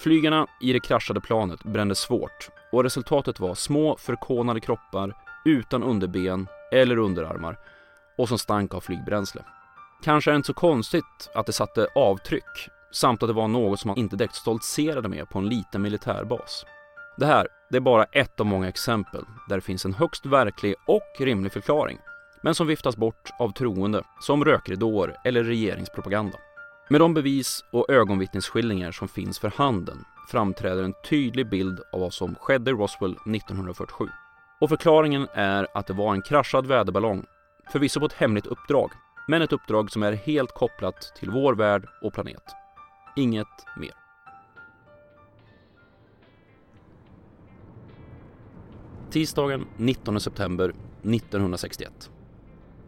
Flygarna 0.00 0.46
i 0.60 0.72
det 0.72 0.80
kraschade 0.80 1.20
planet 1.20 1.62
brände 1.62 1.94
svårt 1.94 2.50
och 2.72 2.82
resultatet 2.82 3.40
var 3.40 3.54
små 3.54 3.96
förkolnade 3.96 4.60
kroppar 4.60 5.14
utan 5.44 5.82
underben 5.82 6.48
eller 6.72 6.96
underarmar 6.96 7.58
och 8.18 8.28
som 8.28 8.38
stank 8.38 8.74
av 8.74 8.80
flygbränsle. 8.80 9.44
Kanske 10.02 10.30
är 10.30 10.32
det 10.32 10.36
inte 10.36 10.46
så 10.46 10.54
konstigt 10.54 11.30
att 11.34 11.46
det 11.46 11.52
satte 11.52 11.86
avtryck 11.94 12.68
samt 12.92 13.22
att 13.22 13.28
det 13.28 13.32
var 13.32 13.48
något 13.48 13.80
som 13.80 13.88
man 13.88 13.98
inte 13.98 14.16
direkt 14.16 14.34
stoltserade 14.34 15.08
med 15.08 15.28
på 15.28 15.38
en 15.38 15.48
liten 15.48 15.82
militärbas. 15.82 16.66
Det 17.16 17.26
här 17.26 17.46
det 17.70 17.76
är 17.76 17.80
bara 17.80 18.04
ett 18.04 18.40
av 18.40 18.46
många 18.46 18.68
exempel 18.68 19.24
där 19.48 19.56
det 19.56 19.62
finns 19.62 19.84
en 19.84 19.94
högst 19.94 20.26
verklig 20.26 20.74
och 20.86 21.20
rimlig 21.20 21.52
förklaring 21.52 21.98
men 22.42 22.54
som 22.54 22.66
viftas 22.66 22.96
bort 22.96 23.30
av 23.38 23.52
troende 23.52 24.02
som 24.20 24.44
rökridåer 24.44 25.16
eller 25.24 25.44
regeringspropaganda. 25.44 26.38
Med 26.88 27.00
de 27.00 27.14
bevis 27.14 27.64
och 27.70 27.90
ögonvittnesskildringar 27.90 28.92
som 28.92 29.08
finns 29.08 29.38
för 29.38 29.52
handen 29.56 30.04
framträder 30.28 30.82
en 30.82 30.94
tydlig 31.08 31.50
bild 31.50 31.80
av 31.92 32.00
vad 32.00 32.12
som 32.12 32.34
skedde 32.34 32.70
i 32.70 32.74
Roswell 32.74 33.12
1947. 33.12 34.08
Och 34.60 34.68
förklaringen 34.68 35.28
är 35.34 35.66
att 35.74 35.86
det 35.86 35.92
var 35.92 36.14
en 36.14 36.22
kraschad 36.22 36.66
väderballong, 36.66 37.26
förvisso 37.72 38.00
på 38.00 38.06
ett 38.06 38.12
hemligt 38.12 38.46
uppdrag, 38.46 38.90
men 39.28 39.42
ett 39.42 39.52
uppdrag 39.52 39.90
som 39.90 40.02
är 40.02 40.12
helt 40.12 40.52
kopplat 40.52 41.12
till 41.16 41.30
vår 41.30 41.54
värld 41.54 41.88
och 42.02 42.14
planet. 42.14 42.42
Inget 43.16 43.46
mer. 43.76 43.94
Tisdagen 49.10 49.66
19 49.76 50.20
september 50.20 50.68
1961. 51.02 52.10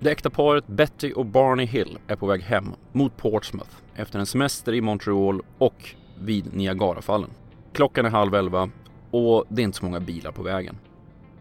Det 0.00 0.10
äkta 0.10 0.30
paret 0.30 0.66
Betty 0.66 1.12
och 1.12 1.26
Barney 1.26 1.66
Hill 1.66 1.98
är 2.06 2.16
på 2.16 2.26
väg 2.26 2.42
hem 2.42 2.74
mot 2.92 3.16
Portsmouth 3.16 3.70
efter 3.94 4.18
en 4.18 4.26
semester 4.26 4.72
i 4.74 4.80
Montreal 4.80 5.42
och 5.58 5.94
vid 6.20 6.54
Niagarafallen. 6.54 7.30
Klockan 7.72 8.06
är 8.06 8.10
halv 8.10 8.34
elva 8.34 8.70
och 9.10 9.44
det 9.48 9.62
är 9.62 9.64
inte 9.64 9.78
så 9.78 9.84
många 9.84 10.00
bilar 10.00 10.32
på 10.32 10.42
vägen. 10.42 10.78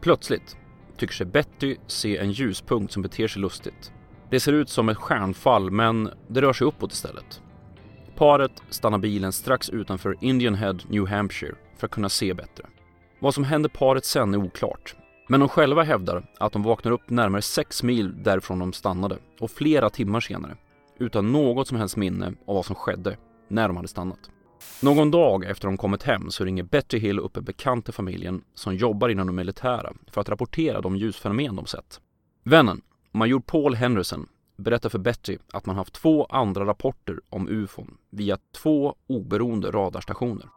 Plötsligt 0.01 0.57
tycker 0.97 1.13
sig 1.13 1.25
Betty 1.25 1.75
se 1.87 2.17
en 2.17 2.31
ljuspunkt 2.31 2.93
som 2.93 3.01
beter 3.01 3.27
sig 3.27 3.41
lustigt. 3.41 3.91
Det 4.29 4.39
ser 4.39 4.53
ut 4.53 4.69
som 4.69 4.89
ett 4.89 4.97
stjärnfall 4.97 5.71
men 5.71 6.09
det 6.27 6.41
rör 6.41 6.53
sig 6.53 6.67
uppåt 6.67 6.93
istället. 6.93 7.41
Paret 8.15 8.63
stannar 8.69 8.97
bilen 8.97 9.31
strax 9.31 9.69
utanför 9.69 10.17
Indian 10.21 10.55
Head, 10.55 10.77
New 10.89 11.07
Hampshire 11.07 11.55
för 11.77 11.87
att 11.87 11.91
kunna 11.91 12.09
se 12.09 12.33
bättre. 12.33 12.65
Vad 13.23 13.33
som 13.33 13.43
händer 13.43 13.69
paret 13.69 14.05
sen 14.05 14.33
är 14.33 14.37
oklart. 14.37 14.95
Men 15.27 15.39
de 15.39 15.49
själva 15.49 15.83
hävdar 15.83 16.23
att 16.37 16.53
de 16.53 16.63
vaknar 16.63 16.91
upp 16.91 17.09
närmare 17.09 17.41
6 17.41 17.83
mil 17.83 18.23
därifrån 18.23 18.59
de 18.59 18.73
stannade 18.73 19.17
och 19.39 19.51
flera 19.51 19.89
timmar 19.89 20.19
senare 20.19 20.55
utan 20.99 21.31
något 21.31 21.67
som 21.67 21.77
helst 21.77 21.97
minne 21.97 22.25
av 22.25 22.55
vad 22.55 22.65
som 22.65 22.75
skedde 22.75 23.17
när 23.47 23.67
de 23.67 23.77
hade 23.77 23.87
stannat. 23.87 24.19
Någon 24.81 25.11
dag 25.11 25.45
efter 25.45 25.67
de 25.67 25.77
kommit 25.77 26.03
hem 26.03 26.31
så 26.31 26.45
ringer 26.45 26.63
Betty 26.63 26.97
Hill 26.97 27.19
upp 27.19 27.37
en 27.37 27.43
bekant 27.43 27.85
till 27.85 27.93
familjen 27.93 28.43
som 28.53 28.75
jobbar 28.75 29.09
inom 29.09 29.27
det 29.27 29.33
militära 29.33 29.93
för 30.07 30.21
att 30.21 30.29
rapportera 30.29 30.81
de 30.81 30.95
ljusfenomen 30.95 31.55
de 31.55 31.65
sett. 31.65 32.01
Vännen, 32.43 32.81
major 33.11 33.39
Paul 33.39 33.75
Henderson, 33.75 34.27
berättar 34.57 34.89
för 34.89 34.99
Betty 34.99 35.37
att 35.53 35.65
man 35.65 35.75
haft 35.75 35.93
två 35.93 36.25
andra 36.25 36.65
rapporter 36.65 37.19
om 37.29 37.47
ufon 37.49 37.97
via 38.09 38.37
två 38.61 38.95
oberoende 39.07 39.71
radarstationer. 39.71 40.49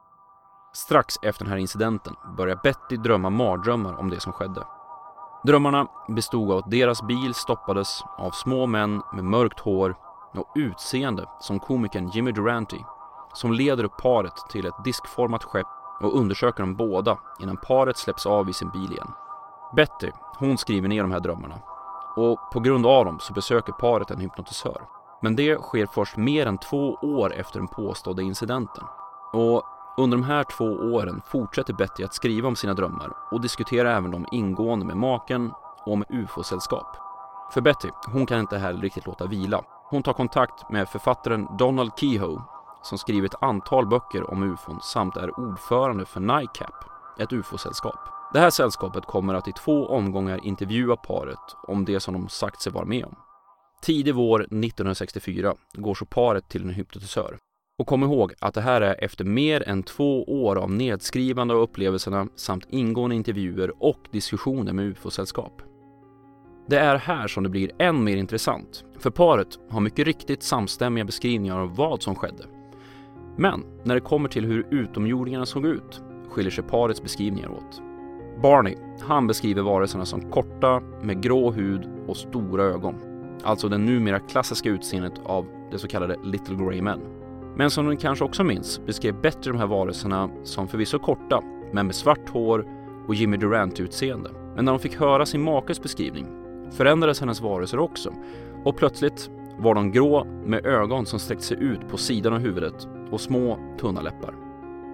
Strax 0.75 1.19
efter 1.23 1.45
den 1.45 1.53
här 1.53 1.59
incidenten 1.59 2.17
börjar 2.37 2.61
Betty 2.63 2.97
drömma 2.97 3.31
mardrömmar 3.31 3.99
om 3.99 4.11
det 4.11 4.21
som 4.21 4.33
skedde. 4.33 4.67
Drömmarna 5.45 5.87
bestod 6.09 6.53
av 6.53 6.59
att 6.59 6.71
deras 6.71 7.03
bil 7.03 7.35
stoppades 7.35 8.03
av 8.19 8.31
små 8.31 8.67
män 8.67 9.03
med 9.13 9.25
mörkt 9.25 9.61
hår 9.61 9.97
och 10.35 10.53
utseende 10.55 11.29
som 11.41 11.61
komikern 11.61 12.09
Jimmy 12.09 12.33
Durante 12.33 12.77
som 13.33 13.53
leder 13.53 13.85
upp 13.85 13.97
paret 13.97 14.37
till 14.51 14.67
ett 14.67 14.85
diskformat 14.85 15.45
skepp 15.45 15.67
och 16.01 16.19
undersöker 16.19 16.63
dem 16.63 16.77
båda 16.77 17.19
innan 17.41 17.57
paret 17.57 17.97
släpps 17.97 18.27
av 18.27 18.49
i 18.49 18.53
sin 18.53 18.71
bil 18.71 18.93
igen. 18.93 19.11
Betty, 19.77 20.11
hon 20.39 20.59
skriver 20.59 20.89
ner 20.89 21.03
de 21.03 21.13
här 21.13 21.21
drömmarna 21.21 21.55
och 22.17 22.51
på 22.53 22.61
grund 22.61 22.87
av 22.87 23.05
dem 23.05 23.19
så 23.21 23.33
besöker 23.33 23.73
paret 23.73 24.11
en 24.11 24.21
hypnotisör. 24.21 24.83
Men 25.23 25.37
det 25.37 25.57
sker 25.57 25.87
först 25.87 26.17
mer 26.17 26.47
än 26.47 26.59
två 26.59 26.95
år 27.03 27.35
efter 27.35 27.59
den 27.59 27.69
påstådda 27.69 28.23
incidenten. 28.23 28.85
Och 29.33 29.63
under 29.97 30.17
de 30.17 30.25
här 30.25 30.45
två 30.45 30.65
åren 30.65 31.23
fortsätter 31.27 31.73
Betty 31.73 32.05
att 32.05 32.15
skriva 32.15 32.49
om 32.49 32.57
sina 32.57 32.75
drömmar 32.75 33.13
och 33.31 33.41
diskuterar 33.41 33.97
även 33.97 34.11
dem 34.11 34.27
ingående 34.33 34.87
med 34.87 34.97
maken 34.97 35.53
och 35.87 35.99
med 35.99 36.09
ufo-sällskap. 36.11 36.97
För 37.53 37.61
Betty, 37.61 37.89
hon 38.07 38.27
kan 38.27 38.41
inte 38.41 38.59
heller 38.59 38.81
riktigt 38.81 39.07
låta 39.07 39.27
vila. 39.27 39.65
Hon 39.91 40.03
tar 40.03 40.13
kontakt 40.13 40.71
med 40.71 40.89
författaren 40.89 41.57
Donald 41.59 41.91
Kehoe 41.97 42.43
som 42.83 42.99
skrivit 42.99 43.35
ett 43.35 43.43
antal 43.43 43.87
böcker 43.87 44.31
om 44.31 44.43
ufon 44.43 44.81
samt 44.83 45.17
är 45.17 45.41
ordförande 45.41 46.05
för 46.05 46.21
NICAP, 46.21 46.75
ett 47.19 47.33
ufo-sällskap. 47.33 47.99
Det 48.33 48.41
här 48.41 48.51
sällskapet 48.51 49.07
kommer 49.07 49.35
att 49.35 49.49
i 49.49 49.53
två 49.53 49.87
omgångar 49.87 50.45
intervjua 50.45 50.97
paret 50.97 51.57
om 51.69 51.85
det 51.85 52.01
som 52.01 52.15
de 52.15 52.29
sagt 52.29 52.61
sig 52.61 52.73
vara 52.73 52.85
med 52.85 53.05
om. 53.05 53.17
Tidig 53.83 54.15
vår 54.15 54.41
1964 54.41 55.55
går 55.73 55.95
så 55.95 56.05
paret 56.05 56.49
till 56.49 56.63
en 56.63 56.71
hypnotisör. 56.71 57.39
Och 57.79 57.87
kom 57.87 58.03
ihåg 58.03 58.33
att 58.39 58.55
det 58.55 58.61
här 58.61 58.81
är 58.81 59.05
efter 59.05 59.25
mer 59.25 59.69
än 59.69 59.83
två 59.83 60.25
år 60.25 60.57
av 60.57 60.71
nedskrivande 60.71 61.55
av 61.55 61.61
upplevelserna 61.61 62.29
samt 62.37 62.67
ingående 62.71 63.17
intervjuer 63.17 63.73
och 63.79 63.99
diskussioner 64.11 64.73
med 64.73 64.85
ufo-sällskap. 64.85 65.63
Det 66.67 66.79
är 66.79 66.97
här 66.97 67.29
som 67.29 67.43
det 67.43 67.49
blir 67.49 67.71
än 67.79 68.05
mer 68.05 68.17
intressant, 68.17 68.85
för 68.99 69.11
paret 69.11 69.59
har 69.71 69.81
mycket 69.81 70.07
riktigt 70.07 70.43
samstämmiga 70.43 71.05
beskrivningar 71.05 71.59
av 71.59 71.77
vad 71.77 72.03
som 72.03 72.15
skedde. 72.15 72.45
Men 73.37 73.65
när 73.85 73.95
det 73.95 74.01
kommer 74.01 74.29
till 74.29 74.45
hur 74.45 74.67
utomjordingarna 74.71 75.47
såg 75.47 75.67
ut 75.67 76.03
skiljer 76.31 76.51
sig 76.51 76.65
parets 76.65 77.03
beskrivningar 77.03 77.49
åt. 77.49 77.83
Barney, 78.43 78.77
han 79.01 79.27
beskriver 79.27 79.63
varelserna 79.63 80.05
som 80.05 80.31
korta 80.31 80.81
med 81.03 81.23
grå 81.23 81.51
hud 81.51 81.89
och 82.07 82.17
stora 82.17 82.65
ögon. 82.65 82.95
Alltså 83.43 83.69
det 83.69 83.79
numera 83.79 84.19
klassiska 84.19 84.69
utseendet 84.69 85.21
av 85.25 85.47
det 85.71 85.79
så 85.79 85.89
kallade 85.89 86.17
Little 86.25 86.57
Grey 86.57 86.83
Men. 86.83 87.24
Men 87.57 87.71
som 87.71 87.89
ni 87.89 87.97
kanske 87.97 88.25
också 88.25 88.45
minns 88.45 88.87
beskrev 88.87 89.21
bättre 89.21 89.51
de 89.51 89.59
här 89.59 89.67
varelserna 89.67 90.31
som 90.43 90.69
förvisso 90.69 90.99
korta, 90.99 91.43
men 91.73 91.87
med 91.87 91.95
svart 91.95 92.29
hår 92.29 92.67
och 93.09 93.15
Jimmy 93.15 93.37
Durant-utseende. 93.37 94.31
Men 94.57 94.65
när 94.65 94.73
de 94.73 94.79
fick 94.79 95.01
höra 95.01 95.27
sin 95.27 95.43
makes 95.43 95.83
beskrivning 95.83 96.27
förändrades 96.73 97.21
hennes 97.21 97.41
varelser 97.41 97.79
också 97.79 98.13
och 98.65 98.77
plötsligt 98.77 99.31
var 99.59 99.75
de 99.75 99.93
grå 99.93 100.25
med 100.25 100.67
ögon 100.67 101.07
som 101.07 101.19
sträckte 101.19 101.45
sig 101.45 101.57
ut 101.61 101.89
på 101.89 101.97
sidan 101.97 102.33
av 102.33 102.39
huvudet 102.39 102.89
och 103.11 103.21
små 103.21 103.59
tunna 103.81 104.03
läppar. 104.03 104.35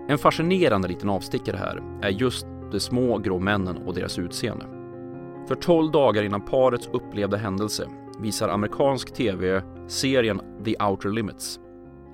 En 0.09 0.19
fascinerande 0.19 0.89
liten 0.89 1.09
avstickare 1.09 1.57
här 1.57 1.83
är 2.03 2.11
just 2.11 2.47
de 2.73 2.81
små 2.81 3.19
grå 3.19 3.39
männen 3.39 3.77
och 3.77 3.95
deras 3.95 4.19
utseende. 4.19 4.67
För 5.49 5.55
12 5.55 5.91
dagar 5.91 6.23
innan 6.23 6.41
parets 6.41 6.89
upplevda 6.93 7.37
händelse 7.37 7.87
visar 8.19 8.49
amerikansk 8.49 9.15
TV 9.15 9.63
serien 9.89 10.41
The 10.65 10.77
Outer 10.85 11.09
Limits. 11.09 11.61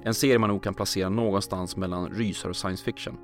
En 0.04 0.14
serie 0.14 0.38
man 0.38 0.50
nog 0.50 0.62
kan 0.62 0.74
placera 0.74 1.08
någonstans 1.08 1.76
mellan 1.76 2.08
rysare 2.08 2.50
och 2.50 2.56
science 2.56 2.84
fiction. 2.84 3.16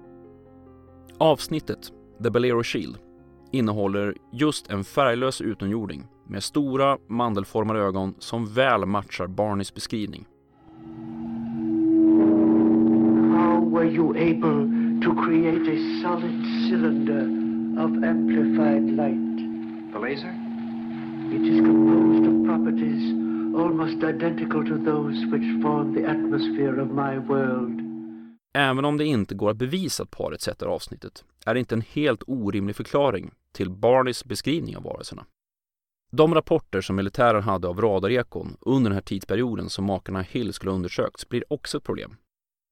Avsnittet 1.19 1.93
The 2.23 2.31
Bolero 2.31 2.63
Shield 2.63 2.99
innehåller 3.53 4.17
just 4.33 4.71
en 4.71 4.85
färglös 4.85 5.41
utomjording 5.41 6.07
med 6.29 6.43
stora 6.43 6.99
mandelformade 7.09 7.81
ögon 7.81 8.15
som 8.19 8.47
väl 8.47 8.87
matchar 8.87 9.27
Barneys 9.27 9.75
beskrivning. 9.75 10.27
How 13.37 13.71
were 13.71 13.91
you 13.91 14.11
able 14.11 14.69
to 15.05 15.25
create 15.25 15.63
a 15.73 16.03
solid 16.03 16.45
cylinder 16.69 17.23
of 17.85 18.05
amplified 18.05 18.91
light? 18.91 19.39
The 19.93 19.99
laser? 19.99 20.35
It 21.33 21.43
is 21.43 21.61
composed 21.61 22.27
of 22.27 22.47
properties 22.47 23.22
almost 23.57 24.03
identical 24.03 24.67
to 24.67 24.85
those 24.85 25.27
which 25.27 25.63
form 25.63 25.95
the 25.95 26.07
atmosphere 26.07 26.83
of 26.83 26.89
my 26.89 27.17
world. 27.17 27.81
Även 28.55 28.85
om 28.85 28.99
det 28.99 29.05
inte 29.05 29.35
går 29.35 29.51
att 29.51 29.57
bevisa 29.57 30.03
att 30.03 30.11
paret 30.11 30.41
sätter 30.41 30.67
avsnittet 30.67 31.25
är 31.47 31.55
det 31.55 31.61
inte 31.61 31.75
en 31.75 31.85
helt 31.93 32.23
orimlig 32.27 32.77
förklaring 32.77 33.31
till 33.53 33.71
Barneys 33.71 34.25
beskrivning 34.25 34.77
av 34.77 34.83
varelserna. 34.83 35.25
De 36.13 36.35
rapporter 36.35 36.81
som 36.81 36.97
militären 36.97 37.43
hade 37.43 37.69
av 37.69 37.81
radarekon 37.81 38.57
under 38.61 38.91
den 38.91 38.95
här 38.95 39.03
tidsperioden 39.03 39.69
som 39.69 39.85
makarna 39.85 40.23
Hill 40.23 40.53
skulle 40.53 40.71
ha 40.71 40.77
undersökts 40.77 41.29
blir 41.29 41.53
också 41.53 41.79
ett 41.79 41.85
problem. 41.85 42.17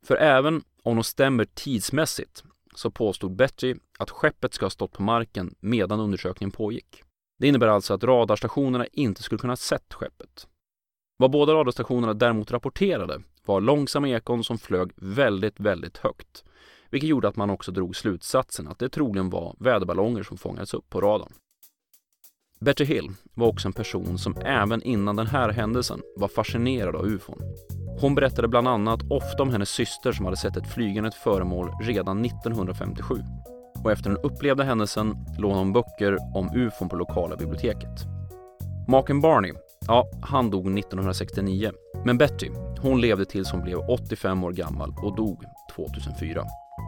För 0.06 0.16
även 0.16 0.62
om 0.82 0.96
de 0.96 1.04
stämmer 1.04 1.44
tidsmässigt 1.44 2.44
så 2.75 2.90
påstod 2.90 3.37
Betty 3.37 3.75
att 3.99 4.10
skeppet 4.10 4.54
ska 4.54 4.64
ha 4.64 4.70
stått 4.70 4.92
på 4.92 5.02
marken 5.02 5.54
medan 5.60 6.00
undersökningen 6.00 6.50
pågick. 6.50 7.02
Det 7.38 7.49
innebär 7.49 7.66
alltså 7.68 7.94
att 7.94 8.04
radarstationerna 8.04 8.87
inte 8.87 9.22
skulle 9.22 9.38
kunna 9.38 9.50
ha 9.50 9.56
sett 9.56 9.94
skeppet. 9.94 10.46
Vad 11.20 11.30
båda 11.30 11.54
radarstationerna 11.54 12.14
däremot 12.14 12.52
rapporterade 12.52 13.20
var 13.46 13.60
långsamma 13.60 14.08
ekon 14.08 14.44
som 14.44 14.58
flög 14.58 14.90
väldigt, 14.96 15.60
väldigt 15.60 15.96
högt. 15.96 16.44
Vilket 16.90 17.08
gjorde 17.08 17.28
att 17.28 17.36
man 17.36 17.50
också 17.50 17.72
drog 17.72 17.96
slutsatsen 17.96 18.68
att 18.68 18.78
det 18.78 18.88
troligen 18.88 19.30
var 19.30 19.56
väderballonger 19.58 20.22
som 20.22 20.38
fångades 20.38 20.74
upp 20.74 20.90
på 20.90 21.00
radarn. 21.00 21.32
Betty 22.60 22.84
Hill 22.84 23.10
var 23.34 23.46
också 23.46 23.68
en 23.68 23.72
person 23.72 24.18
som 24.18 24.36
även 24.44 24.82
innan 24.82 25.16
den 25.16 25.26
här 25.26 25.48
händelsen 25.48 26.00
var 26.16 26.28
fascinerad 26.28 26.96
av 26.96 27.06
ufon. 27.06 27.42
Hon 28.00 28.14
berättade 28.14 28.48
bland 28.48 28.68
annat 28.68 29.00
ofta 29.10 29.42
om 29.42 29.50
hennes 29.50 29.70
syster 29.70 30.12
som 30.12 30.24
hade 30.24 30.36
sett 30.36 30.56
ett 30.56 30.74
flygande 30.74 31.10
föremål 31.10 31.70
redan 31.82 32.24
1957. 32.24 33.14
Och 33.84 33.92
efter 33.92 34.10
den 34.10 34.18
upplevda 34.22 34.64
händelsen 34.64 35.14
lånade 35.38 35.60
hon 35.60 35.72
böcker 35.72 36.18
om 36.34 36.50
ufon 36.54 36.88
på 36.88 36.96
lokala 36.96 37.36
biblioteket. 37.36 38.00
Maken 38.88 39.20
Barney, 39.20 39.52
ja, 39.87 40.08
han 40.22 40.50
dog 40.50 40.78
1969. 40.78 41.70
Men 42.04 42.18
Betty, 42.18 42.50
hon 42.80 43.00
levde 43.00 43.25
tills 43.25 43.50
hon 43.50 43.62
blev 43.62 43.78
85 43.78 44.44
år 44.44 44.52
gammal 44.52 44.94
och 45.02 45.16
dog 45.16 45.44
2004. 45.76 46.44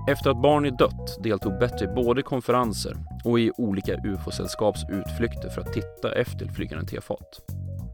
Efter 0.09 0.31
att 0.31 0.43
Barney 0.43 0.71
dött 0.71 1.23
deltog 1.23 1.59
Betty 1.59 1.87
både 1.87 2.21
i 2.21 2.25
konferenser 2.25 2.97
och 3.25 3.41
i 3.41 3.51
olika 3.57 3.97
ufo-sällskaps 4.05 4.81
utflykter 4.91 5.51
för 5.51 5.61
att 5.61 5.73
titta 5.73 6.15
efter 6.15 6.47
flygande 6.47 6.87
tefat. 6.87 7.41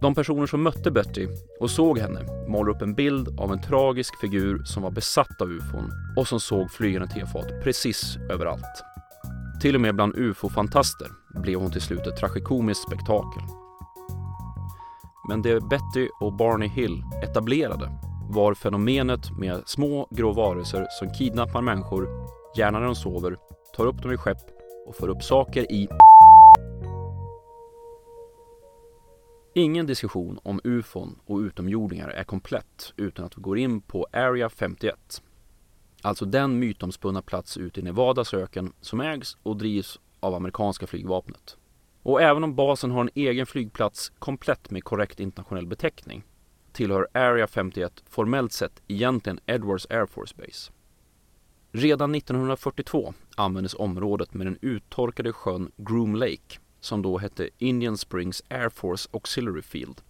De 0.00 0.14
personer 0.14 0.46
som 0.46 0.62
mötte 0.62 0.90
Betty 0.90 1.28
och 1.60 1.70
såg 1.70 1.98
henne 1.98 2.20
målar 2.48 2.70
upp 2.70 2.82
en 2.82 2.94
bild 2.94 3.40
av 3.40 3.52
en 3.52 3.62
tragisk 3.62 4.20
figur 4.20 4.64
som 4.64 4.82
var 4.82 4.90
besatt 4.90 5.40
av 5.42 5.50
ufon 5.50 5.90
och 6.16 6.28
som 6.28 6.40
såg 6.40 6.70
flygande 6.70 7.08
tefat 7.08 7.46
precis 7.64 8.16
överallt. 8.30 8.84
Till 9.62 9.74
och 9.74 9.80
med 9.80 9.94
bland 9.94 10.14
ufo-fantaster 10.14 11.08
blev 11.42 11.60
hon 11.60 11.70
till 11.70 11.80
slut 11.80 12.06
ett 12.06 12.16
tragikomiskt 12.16 12.82
spektakel. 12.82 13.42
Men 15.28 15.42
det 15.42 15.60
Betty 15.60 16.08
och 16.20 16.32
Barney 16.32 16.68
Hill 16.68 17.02
etablerade 17.22 17.90
var 18.30 18.54
fenomenet 18.54 19.30
med 19.38 19.62
små 19.66 20.08
grå 20.10 20.32
varelser 20.32 20.86
som 20.90 21.10
kidnappar 21.14 21.62
människor, 21.62 22.08
gärna 22.56 22.78
när 22.78 22.86
de 22.86 22.94
sover, 22.94 23.36
tar 23.76 23.86
upp 23.86 24.02
dem 24.02 24.12
i 24.12 24.16
skepp 24.16 24.38
och 24.86 24.96
för 24.96 25.08
upp 25.08 25.22
saker 25.22 25.72
i 25.72 25.88
Ingen 29.54 29.86
diskussion 29.86 30.38
om 30.42 30.60
ufon 30.64 31.18
och 31.26 31.38
utomjordingar 31.38 32.08
är 32.08 32.24
komplett 32.24 32.92
utan 32.96 33.24
att 33.24 33.38
vi 33.38 33.42
går 33.42 33.58
in 33.58 33.80
på 33.80 34.06
Area 34.12 34.48
51. 34.48 35.22
Alltså 36.02 36.24
den 36.24 36.58
mytomspunna 36.58 37.22
plats 37.22 37.56
ute 37.56 37.80
i 37.80 37.82
Nevadas 37.82 38.34
öken 38.34 38.72
som 38.80 39.00
ägs 39.00 39.36
och 39.42 39.56
drivs 39.56 40.00
av 40.20 40.34
amerikanska 40.34 40.86
flygvapnet. 40.86 41.57
Och 42.08 42.22
även 42.22 42.44
om 42.44 42.54
basen 42.54 42.90
har 42.90 43.00
en 43.00 43.10
egen 43.14 43.46
flygplats 43.46 44.12
komplett 44.18 44.70
med 44.70 44.84
korrekt 44.84 45.20
internationell 45.20 45.66
beteckning 45.66 46.24
tillhör 46.72 47.08
Area 47.14 47.46
51 47.46 48.02
formellt 48.08 48.52
sett 48.52 48.82
egentligen 48.86 49.40
Edwards 49.46 49.86
Air 49.90 50.06
Force 50.06 50.34
Base. 50.38 50.72
Redan 51.72 52.14
1942 52.14 53.14
användes 53.36 53.74
området 53.74 54.34
med 54.34 54.46
den 54.46 54.58
uttorkade 54.60 55.32
sjön 55.32 55.72
Groom 55.76 56.14
Lake 56.14 56.58
som 56.80 57.02
då 57.02 57.18
hette 57.18 57.50
Indian 57.58 57.98
Springs 57.98 58.42
Air 58.50 58.68
Force 58.68 59.08
Auxiliary 59.12 59.62
Field 59.62 60.00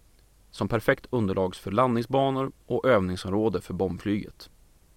som 0.51 0.67
perfekt 0.67 1.07
underlag 1.09 1.55
för 1.55 1.71
landningsbanor 1.71 2.51
och 2.65 2.85
övningsområde 2.85 3.61
för 3.61 3.73
bombflyget. 3.73 4.49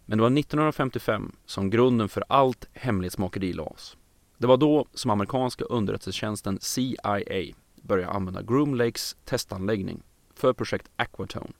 Men 0.07 0.19
det 0.19 0.23
var 0.23 0.39
1955 0.39 1.37
som 1.47 1.71
grunden 1.71 2.09
för 2.09 2.25
allt 2.29 2.67
hemlighetsmakeri 2.73 3.53
lades. 3.53 3.97
Det 4.43 4.49
var 4.49 4.57
då 4.57 4.87
som 4.95 5.11
amerikanska 5.11 5.65
underrättelsetjänsten 5.65 6.59
CIA 6.61 7.55
började 7.83 8.13
använda 8.13 8.43
Groom 8.43 8.75
Lakes 8.75 9.17
testanläggning 9.25 10.03
för 10.35 10.53
projekt 10.53 10.91
Aquatone. 10.97 11.53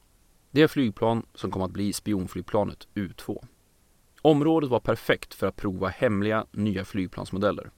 Det 0.51 0.69
flygplan 0.69 1.27
som 1.35 1.51
kom 1.51 1.63
att 1.63 1.71
bli 1.71 1.93
spionflygplanet 1.93 2.89
U-2. 2.95 3.45
Området 4.23 4.71
var 4.71 4.81
perfekt 4.81 5.35
för 5.35 5.47
att 5.47 5.57
prova 5.57 5.89
hemliga 5.89 6.47
nya 6.53 6.85
flygplansmodeller. 6.85 7.71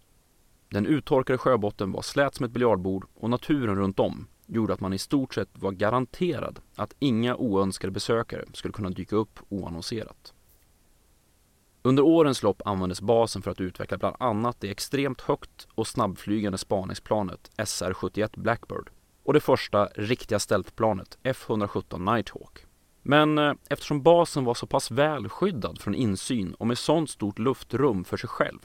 Den 0.68 0.86
uttorkade 0.86 1.38
sjöbotten 1.38 1.92
var 1.92 2.02
slät 2.02 2.34
som 2.34 2.46
ett 2.46 2.52
biljardbord 2.52 3.06
och 3.14 3.30
naturen 3.30 3.76
runt 3.76 4.00
om 4.00 4.26
gjorde 4.46 4.72
att 4.72 4.80
man 4.80 4.92
i 4.92 4.98
stort 4.98 5.34
sett 5.34 5.50
var 5.52 5.72
garanterad 5.72 6.60
att 6.76 6.94
inga 6.98 7.36
oönskade 7.36 7.90
besökare 7.90 8.44
skulle 8.52 8.72
kunna 8.72 8.90
dyka 8.90 9.16
upp 9.16 9.38
oannonserat. 9.48 10.33
Under 11.86 12.02
årens 12.02 12.42
lopp 12.42 12.62
användes 12.64 13.00
basen 13.00 13.42
för 13.42 13.50
att 13.50 13.60
utveckla 13.60 13.98
bland 13.98 14.16
annat 14.18 14.60
det 14.60 14.70
extremt 14.70 15.20
högt 15.20 15.68
och 15.74 15.86
snabbflygande 15.86 16.58
spaningsplanet 16.58 17.50
SR-71 17.56 18.40
Blackbird 18.40 18.90
och 19.24 19.32
det 19.32 19.40
första 19.40 19.86
riktiga 19.86 20.38
stealthplanet 20.38 21.18
F-117 21.22 22.14
Nighthawk. 22.14 22.58
Men 23.02 23.38
eh, 23.38 23.52
eftersom 23.68 24.02
basen 24.02 24.44
var 24.44 24.54
så 24.54 24.66
pass 24.66 24.90
välskyddad 24.90 25.80
från 25.80 25.94
insyn 25.94 26.54
och 26.54 26.66
med 26.66 26.78
sånt 26.78 27.10
stort 27.10 27.38
luftrum 27.38 28.04
för 28.04 28.16
sig 28.16 28.28
själv 28.28 28.58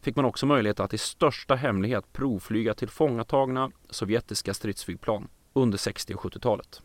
fick 0.00 0.16
man 0.16 0.24
också 0.24 0.46
möjlighet 0.46 0.80
att 0.80 0.94
i 0.94 0.98
största 0.98 1.54
hemlighet 1.54 2.12
provflyga 2.12 2.74
tillfångatagna 2.74 3.70
sovjetiska 3.90 4.54
stridsflygplan 4.54 5.28
under 5.52 5.78
60 5.78 6.14
och 6.14 6.20
70-talet. 6.20 6.82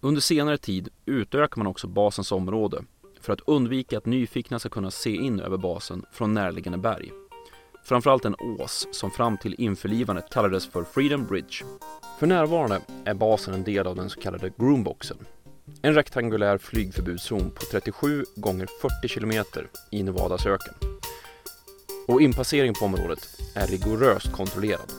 Under 0.00 0.20
senare 0.20 0.58
tid 0.58 0.88
utökade 1.06 1.58
man 1.58 1.66
också 1.66 1.86
basens 1.86 2.32
område 2.32 2.84
för 3.22 3.32
att 3.32 3.40
undvika 3.46 3.98
att 3.98 4.06
nyfikna 4.06 4.58
ska 4.58 4.68
kunna 4.68 4.90
se 4.90 5.16
in 5.16 5.40
över 5.40 5.56
basen 5.56 6.04
från 6.12 6.34
närliggande 6.34 6.78
berg. 6.78 7.12
Framförallt 7.84 8.24
en 8.24 8.34
ås 8.34 8.88
som 8.90 9.10
fram 9.10 9.38
till 9.38 9.54
införlivandet 9.58 10.30
kallades 10.30 10.66
för 10.66 10.84
Freedom 10.84 11.26
Bridge. 11.26 11.64
För 12.18 12.26
närvarande 12.26 12.80
är 13.04 13.14
basen 13.14 13.54
en 13.54 13.64
del 13.64 13.86
av 13.86 13.96
den 13.96 14.10
så 14.10 14.20
kallade 14.20 14.52
Groomboxen. 14.58 15.18
En 15.82 15.94
rektangulär 15.94 16.58
flygförbudszon 16.58 17.50
på 17.50 17.60
37 17.70 18.24
gånger 18.36 18.68
40 18.80 19.08
kilometer 19.08 19.66
i 19.90 20.02
Nevadas 20.02 20.46
öken. 20.46 20.74
Och 22.08 22.22
inpassering 22.22 22.74
på 22.74 22.84
området 22.84 23.18
är 23.54 23.66
rigoröst 23.66 24.32
kontrollerad. 24.32 24.92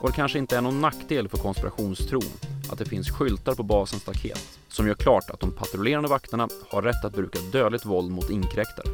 Och 0.00 0.10
det 0.10 0.16
kanske 0.16 0.38
inte 0.38 0.56
är 0.56 0.60
någon 0.60 0.80
nackdel 0.80 1.28
för 1.28 1.38
konspirationstron 1.38 2.53
att 2.74 2.78
det 2.78 2.84
finns 2.84 3.10
skyltar 3.10 3.54
på 3.54 3.62
basens 3.62 4.02
staket 4.02 4.58
som 4.68 4.86
gör 4.86 4.94
klart 4.94 5.30
att 5.30 5.40
de 5.40 5.52
patrullerande 5.52 6.08
vakterna 6.08 6.48
har 6.68 6.82
rätt 6.82 7.04
att 7.04 7.12
bruka 7.12 7.38
dödligt 7.52 7.86
våld 7.86 8.10
mot 8.10 8.30
inkräktare. 8.30 8.86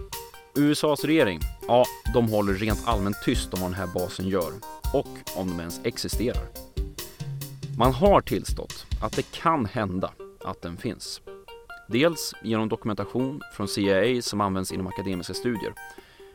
USAs 0.55 1.05
regering, 1.05 1.41
ja, 1.69 1.85
de 2.15 2.29
håller 2.29 2.55
rent 2.55 2.89
allmänt 2.89 3.17
tyst 3.25 3.55
om 3.55 3.61
vad 3.61 3.71
den 3.71 3.79
här 3.79 3.87
basen 3.87 4.29
gör 4.29 4.53
och 4.95 5.07
om 5.37 5.49
de 5.49 5.61
ens 5.61 5.81
existerar. 5.85 6.43
Man 7.79 7.93
har 7.93 8.21
tillstått 8.21 8.87
att 9.03 9.13
det 9.13 9.33
kan 9.33 9.67
hända 9.67 10.11
att 10.45 10.63
den 10.63 10.77
finns. 10.77 11.21
Dels 11.89 12.35
genom 12.43 12.69
dokumentation 12.69 13.41
från 13.57 13.69
CIA 13.69 14.23
som 14.23 14.41
används 14.41 14.73
inom 14.73 14.87
akademiska 14.87 15.35
studier 15.35 15.75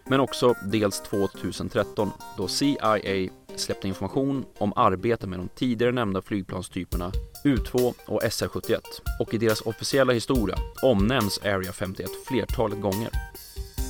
men 0.10 0.20
också 0.20 0.54
dels 0.64 1.02
2013 1.02 2.12
då 2.38 2.48
CIA 2.48 3.30
släppte 3.56 3.88
information 3.88 4.46
om 4.58 4.74
arbete 4.76 5.28
med 5.28 5.40
de 5.40 5.48
tidigare 5.48 5.92
nämnda 5.92 6.22
flygplanstyperna 6.22 7.12
U2 7.46 7.94
och 8.06 8.22
SR-71 8.24 8.82
och 9.20 9.34
i 9.34 9.38
deras 9.38 9.62
officiella 9.62 10.14
historia 10.14 10.58
omnämns 10.82 11.40
Area 11.44 11.72
51 11.72 12.10
flertalet 12.28 12.82
gånger. 12.82 13.10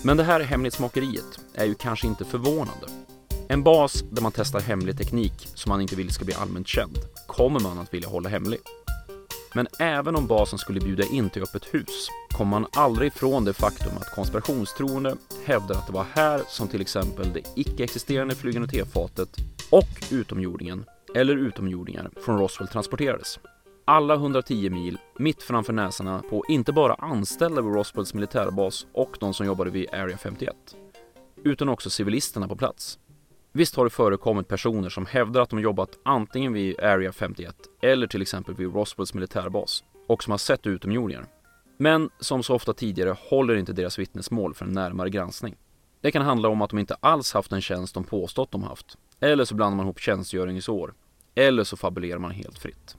Men 0.03 0.17
det 0.17 0.23
här 0.23 0.39
hemlighetsmakeriet 0.39 1.39
är 1.53 1.65
ju 1.65 1.75
kanske 1.75 2.07
inte 2.07 2.25
förvånande. 2.25 2.87
En 3.47 3.63
bas 3.63 4.03
där 4.11 4.21
man 4.21 4.31
testar 4.31 4.59
hemlig 4.59 4.97
teknik 4.97 5.47
som 5.55 5.69
man 5.69 5.81
inte 5.81 5.95
vill 5.95 6.13
ska 6.13 6.25
bli 6.25 6.33
allmänt 6.33 6.67
känd 6.67 6.97
kommer 7.27 7.59
man 7.59 7.79
att 7.79 7.93
vilja 7.93 8.09
hålla 8.09 8.29
hemlig. 8.29 8.59
Men 9.53 9.67
även 9.79 10.15
om 10.15 10.27
basen 10.27 10.59
skulle 10.59 10.79
bjuda 10.79 11.03
in 11.03 11.29
till 11.29 11.43
öppet 11.43 11.65
hus 11.73 12.07
kommer 12.31 12.51
man 12.51 12.69
aldrig 12.75 13.07
ifrån 13.07 13.45
det 13.45 13.53
faktum 13.53 13.97
att 13.97 14.15
konspirationstroende 14.15 15.15
hävdar 15.45 15.75
att 15.75 15.87
det 15.87 15.93
var 15.93 16.05
här 16.13 16.41
som 16.47 16.67
till 16.67 16.81
exempel 16.81 17.33
det 17.33 17.41
icke-existerande 17.55 18.35
flygande 18.35 18.67
tefatet 18.67 19.29
och 19.69 20.07
utomjordingen, 20.11 20.85
eller 21.15 21.35
utomjordingar, 21.35 22.09
från 22.25 22.39
Roswell 22.39 22.67
transporterades. 22.67 23.39
Alla 23.85 24.13
110 24.13 24.69
mil 24.69 24.97
mitt 25.17 25.43
framför 25.43 25.73
näsarna 25.73 26.23
på 26.29 26.43
inte 26.49 26.73
bara 26.73 26.93
anställda 26.93 27.61
vid 27.61 27.73
Roswells 27.73 28.13
militärbas 28.13 28.87
och 28.93 29.17
de 29.19 29.33
som 29.33 29.45
jobbade 29.45 29.69
vid 29.69 29.93
Area 29.93 30.17
51, 30.17 30.55
utan 31.43 31.69
också 31.69 31.89
civilisterna 31.89 32.47
på 32.47 32.55
plats. 32.55 32.99
Visst 33.51 33.75
har 33.75 33.83
det 33.83 33.89
förekommit 33.89 34.47
personer 34.47 34.89
som 34.89 35.05
hävdar 35.05 35.41
att 35.41 35.49
de 35.49 35.59
jobbat 35.59 35.99
antingen 36.03 36.53
vid 36.53 36.79
Area 36.79 37.11
51 37.11 37.55
eller 37.81 38.07
till 38.07 38.21
exempel 38.21 38.55
vid 38.55 38.73
Roswells 38.73 39.13
militärbas 39.13 39.83
och 40.07 40.23
som 40.23 40.31
har 40.31 40.37
sett 40.37 40.67
utomjordingar. 40.67 41.25
Men 41.77 42.09
som 42.19 42.43
så 42.43 42.55
ofta 42.55 42.73
tidigare 42.73 43.15
håller 43.29 43.55
inte 43.55 43.73
deras 43.73 43.99
vittnesmål 43.99 44.53
för 44.53 44.65
en 44.65 44.71
närmare 44.71 45.09
granskning. 45.09 45.55
Det 46.01 46.11
kan 46.11 46.21
handla 46.21 46.49
om 46.49 46.61
att 46.61 46.69
de 46.69 46.79
inte 46.79 46.95
alls 46.99 47.33
haft 47.33 47.49
den 47.49 47.61
tjänst 47.61 47.93
de 47.93 48.03
påstått 48.03 48.51
de 48.51 48.63
haft. 48.63 48.97
Eller 49.19 49.45
så 49.45 49.55
blandar 49.55 49.77
man 49.77 49.85
ihop 49.85 49.99
tjänstgöringsår. 49.99 50.93
Eller 51.35 51.63
så 51.63 51.77
fabulerar 51.77 52.19
man 52.19 52.31
helt 52.31 52.59
fritt. 52.59 52.97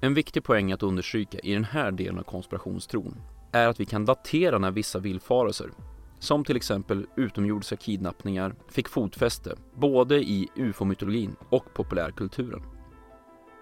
En 0.00 0.14
viktig 0.14 0.44
poäng 0.44 0.72
att 0.72 0.82
understryka 0.82 1.38
i 1.38 1.52
den 1.52 1.64
här 1.64 1.90
delen 1.90 2.18
av 2.18 2.22
konspirationstron 2.22 3.16
är 3.52 3.68
att 3.68 3.80
vi 3.80 3.84
kan 3.84 4.04
datera 4.04 4.58
när 4.58 4.70
vissa 4.70 4.98
villfarelser, 4.98 5.70
som 6.18 6.44
till 6.44 6.56
exempel 6.56 7.06
utomjordiska 7.16 7.76
kidnappningar, 7.76 8.54
fick 8.68 8.88
fotfäste 8.88 9.56
både 9.74 10.16
i 10.16 10.48
ufo-mytologin 10.56 11.36
och 11.50 11.74
populärkulturen. 11.74 12.62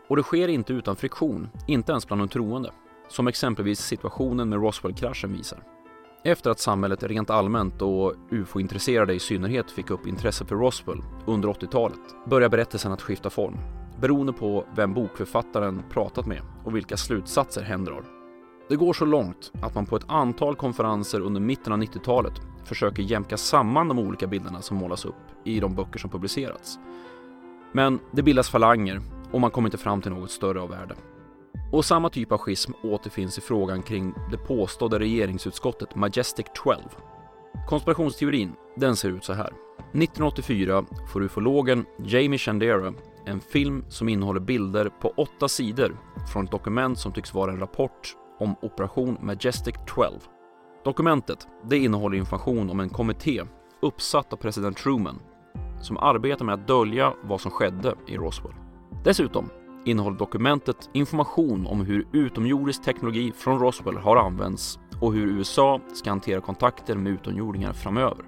Och 0.08 0.16
det 0.16 0.22
sker 0.22 0.48
inte 0.48 0.72
utan 0.72 0.96
friktion, 0.96 1.48
inte 1.66 1.92
ens 1.92 2.06
bland 2.06 2.22
de 2.22 2.28
troende, 2.28 2.72
som 3.08 3.28
exempelvis 3.28 3.80
situationen 3.80 4.48
med 4.48 4.58
Roswell-kraschen 4.58 5.32
visar. 5.32 5.62
Efter 6.22 6.50
att 6.50 6.58
samhället 6.58 7.02
rent 7.02 7.30
allmänt 7.30 7.82
och 7.82 8.14
ufo-intresserade 8.30 9.14
i 9.14 9.18
synnerhet 9.18 9.70
fick 9.70 9.90
upp 9.90 10.06
intresse 10.06 10.44
för 10.44 10.56
Roswell 10.56 11.02
under 11.26 11.48
80-talet 11.48 12.00
börjar 12.26 12.48
berättelsen 12.48 12.92
att 12.92 13.02
skifta 13.02 13.30
form, 13.30 13.58
beroende 14.00 14.32
på 14.32 14.64
vem 14.76 14.94
bokförfattaren 14.94 15.82
pratat 15.90 16.26
med 16.26 16.42
och 16.64 16.76
vilka 16.76 16.96
slutsatser 16.96 17.62
hen 17.62 17.84
drar. 17.84 18.04
Det 18.68 18.76
går 18.76 18.92
så 18.92 19.04
långt 19.04 19.52
att 19.62 19.74
man 19.74 19.86
på 19.86 19.96
ett 19.96 20.04
antal 20.08 20.56
konferenser 20.56 21.20
under 21.20 21.40
mitten 21.40 21.72
av 21.72 21.78
90-talet 21.78 22.32
försöker 22.64 23.02
jämka 23.02 23.36
samman 23.36 23.88
de 23.88 23.98
olika 23.98 24.26
bilderna 24.26 24.62
som 24.62 24.76
målas 24.76 25.04
upp 25.04 25.14
i 25.44 25.60
de 25.60 25.74
böcker 25.74 25.98
som 25.98 26.10
publicerats. 26.10 26.78
Men 27.72 27.98
det 28.10 28.22
bildas 28.22 28.50
falanger 28.50 29.00
och 29.32 29.40
man 29.40 29.50
kommer 29.50 29.68
inte 29.68 29.78
fram 29.78 30.02
till 30.02 30.12
något 30.12 30.30
större 30.30 30.60
av 30.60 30.70
värde. 30.70 30.94
Och 31.72 31.84
samma 31.84 32.10
typ 32.10 32.32
av 32.32 32.38
schism 32.38 32.72
återfinns 32.82 33.38
i 33.38 33.40
frågan 33.40 33.82
kring 33.82 34.14
det 34.30 34.38
påstådda 34.38 34.98
regeringsutskottet 34.98 35.94
Majestic 35.94 36.46
12. 36.54 36.76
Konspirationsteorin, 37.68 38.52
den 38.76 38.96
ser 38.96 39.08
ut 39.08 39.24
så 39.24 39.32
här. 39.32 39.52
1984 39.78 40.84
får 41.12 41.22
ufologen 41.22 41.86
Jamie 42.04 42.38
Chandera 42.38 42.94
en 43.26 43.40
film 43.40 43.84
som 43.88 44.08
innehåller 44.08 44.40
bilder 44.40 44.90
på 45.00 45.12
åtta 45.16 45.48
sidor 45.48 45.96
från 46.32 46.44
ett 46.44 46.50
dokument 46.50 46.98
som 46.98 47.12
tycks 47.12 47.34
vara 47.34 47.52
en 47.52 47.60
rapport 47.60 48.16
om 48.38 48.56
Operation 48.62 49.18
Majestic 49.20 49.74
12. 49.86 50.12
Dokumentet 50.84 51.46
det 51.64 51.78
innehåller 51.78 52.18
information 52.18 52.70
om 52.70 52.80
en 52.80 52.88
kommitté 52.88 53.42
uppsatt 53.82 54.32
av 54.32 54.36
president 54.36 54.76
Truman 54.76 55.20
som 55.80 55.96
arbetar 55.96 56.44
med 56.44 56.54
att 56.54 56.68
dölja 56.68 57.14
vad 57.22 57.40
som 57.40 57.50
skedde 57.50 57.94
i 58.06 58.16
Roswell. 58.16 58.54
Dessutom 59.04 59.50
innehåller 59.84 60.18
dokumentet 60.18 60.90
information 60.92 61.66
om 61.66 61.80
hur 61.80 62.06
utomjordisk 62.12 62.82
teknologi 62.82 63.32
från 63.36 63.58
Roswell 63.58 63.96
har 63.96 64.16
använts 64.16 64.78
och 65.00 65.12
hur 65.12 65.26
USA 65.26 65.80
ska 65.94 66.10
hantera 66.10 66.40
kontakter 66.40 66.94
med 66.96 67.12
utomjordingar 67.12 67.72
framöver. 67.72 68.24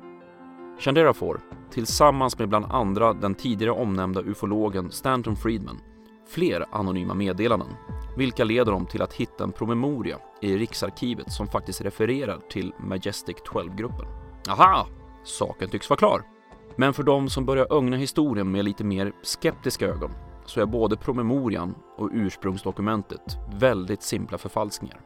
Chandera 0.79 1.15
får, 1.15 1.41
tillsammans 1.71 2.39
med 2.39 2.49
bland 2.49 2.65
andra 2.65 3.13
den 3.13 3.35
tidigare 3.35 3.73
omnämnda 3.73 4.21
ufologen 4.21 4.91
Stanton 4.91 5.37
Friedman, 5.37 5.81
fler 6.29 6.67
anonyma 6.73 7.15
meddelanden, 7.15 7.69
vilka 8.17 8.45
leder 8.45 8.73
dem 8.73 8.87
till 8.87 9.03
att 9.03 9.13
hitta 9.13 9.45
en 9.45 9.53
promemoria 9.53 10.19
i 10.41 10.57
Riksarkivet 10.57 11.33
som 11.33 11.47
faktiskt 11.47 11.81
refererar 11.81 12.41
till 12.51 12.73
Majestic 12.79 13.37
12-gruppen. 13.37 14.07
Aha! 14.49 14.87
Saken 15.25 15.69
tycks 15.69 15.91
vara 15.91 15.99
klar. 15.99 16.23
Men 16.77 16.95
för 16.95 17.03
de 17.03 17.29
som 17.29 17.45
börjar 17.45 17.77
ögna 17.77 17.97
historien 17.97 18.51
med 18.51 18.65
lite 18.65 18.85
mer 18.85 19.13
skeptiska 19.23 19.87
ögon 19.87 20.11
så 20.51 20.61
är 20.61 20.67
både 20.67 20.97
promemorian 20.97 21.75
och 21.97 22.11
ursprungsdokumentet 22.13 23.39
väldigt 23.55 24.03
simpla 24.03 24.39
förfalskningar. 24.39 25.01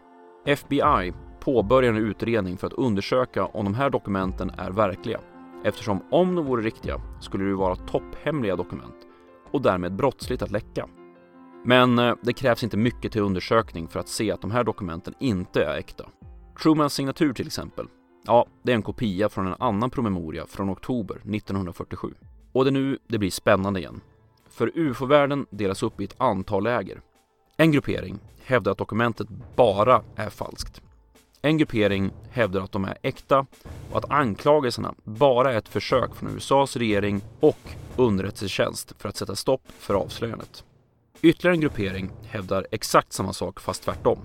FBI 0.47 1.13
påbörjar 1.41 1.91
en 1.91 2.07
utredning 2.07 2.57
för 2.57 2.67
att 2.67 2.73
undersöka 2.73 3.47
om 3.47 3.65
de 3.65 3.75
här 3.75 3.91
dokumenten 3.91 4.51
är 4.51 4.71
verkliga 4.71 5.21
eftersom 5.65 6.03
om 6.11 6.35
de 6.35 6.47
vore 6.47 6.63
riktiga 6.63 7.01
skulle 7.21 7.45
det 7.45 7.55
vara 7.55 7.77
topphemliga 7.77 8.57
dokument 8.57 8.97
och 9.51 9.63
därmed 9.63 9.97
brottsligt 9.97 10.43
att 10.43 10.51
läcka. 10.51 10.89
Men 11.65 11.99
eh, 11.99 12.15
det 12.23 12.33
krävs 12.33 12.65
inte 12.65 12.77
mycket 12.77 13.13
till 13.13 13.23
undersökning 13.23 13.89
för 13.89 14.01
att 14.01 14.09
se 14.09 14.33
att 14.33 14.41
de 14.41 14.51
här 14.51 14.65
dokumenten 14.65 15.15
inte 15.21 15.65
är 15.65 15.79
äkta. 15.79 16.05
Trumans 16.63 16.95
signatur 16.95 17.33
till 17.33 17.47
exempel, 17.47 17.87
ja, 18.27 18.47
det 18.63 18.73
är 18.73 18.77
en 18.77 18.83
kopia 18.83 19.29
från 19.29 19.47
en 19.47 19.57
annan 19.59 19.91
promemoria 19.91 20.47
från 20.47 20.71
oktober 20.71 21.17
1947. 21.17 22.15
Och 22.53 22.65
det 22.65 22.71
är 22.71 22.73
nu 22.73 22.99
det 23.09 23.19
blir 23.19 23.31
spännande 23.31 23.81
igen. 23.81 24.01
För 24.55 24.71
UFO-världen 24.75 25.47
delas 25.51 25.83
upp 25.83 26.01
i 26.01 26.05
ett 26.05 26.15
antal 26.19 26.65
läger. 26.65 27.01
En 27.57 27.73
gruppering 27.73 28.19
hävdar 28.45 28.73
att 28.73 28.79
dokumentet 28.79 29.29
bara 29.57 30.03
är 30.17 30.31
falskt. 30.31 30.83
En 31.43 31.59
gruppering 31.59 32.11
hävdar 32.31 32.61
att 32.61 32.73
de 32.73 32.85
är 32.85 32.99
äkta 33.03 33.47
och 33.91 33.99
att 33.99 34.11
anklagelserna 34.11 34.95
bara 35.05 35.53
är 35.53 35.59
ett 35.59 35.69
försök 35.69 36.15
från 36.15 36.37
USAs 36.37 36.77
regering 36.77 37.23
och 37.41 37.59
underrättelsetjänst 37.97 38.93
för 38.99 39.09
att 39.09 39.17
sätta 39.17 39.37
stopp 39.37 39.63
för 39.79 39.95
avslöjandet. 39.95 40.65
Ytterligare 41.23 41.57
en 41.57 41.61
gruppering 41.61 42.11
hävdar 42.27 42.67
exakt 42.71 43.13
samma 43.13 43.33
sak 43.33 43.61
fast 43.61 43.83
tvärtom. 43.83 44.19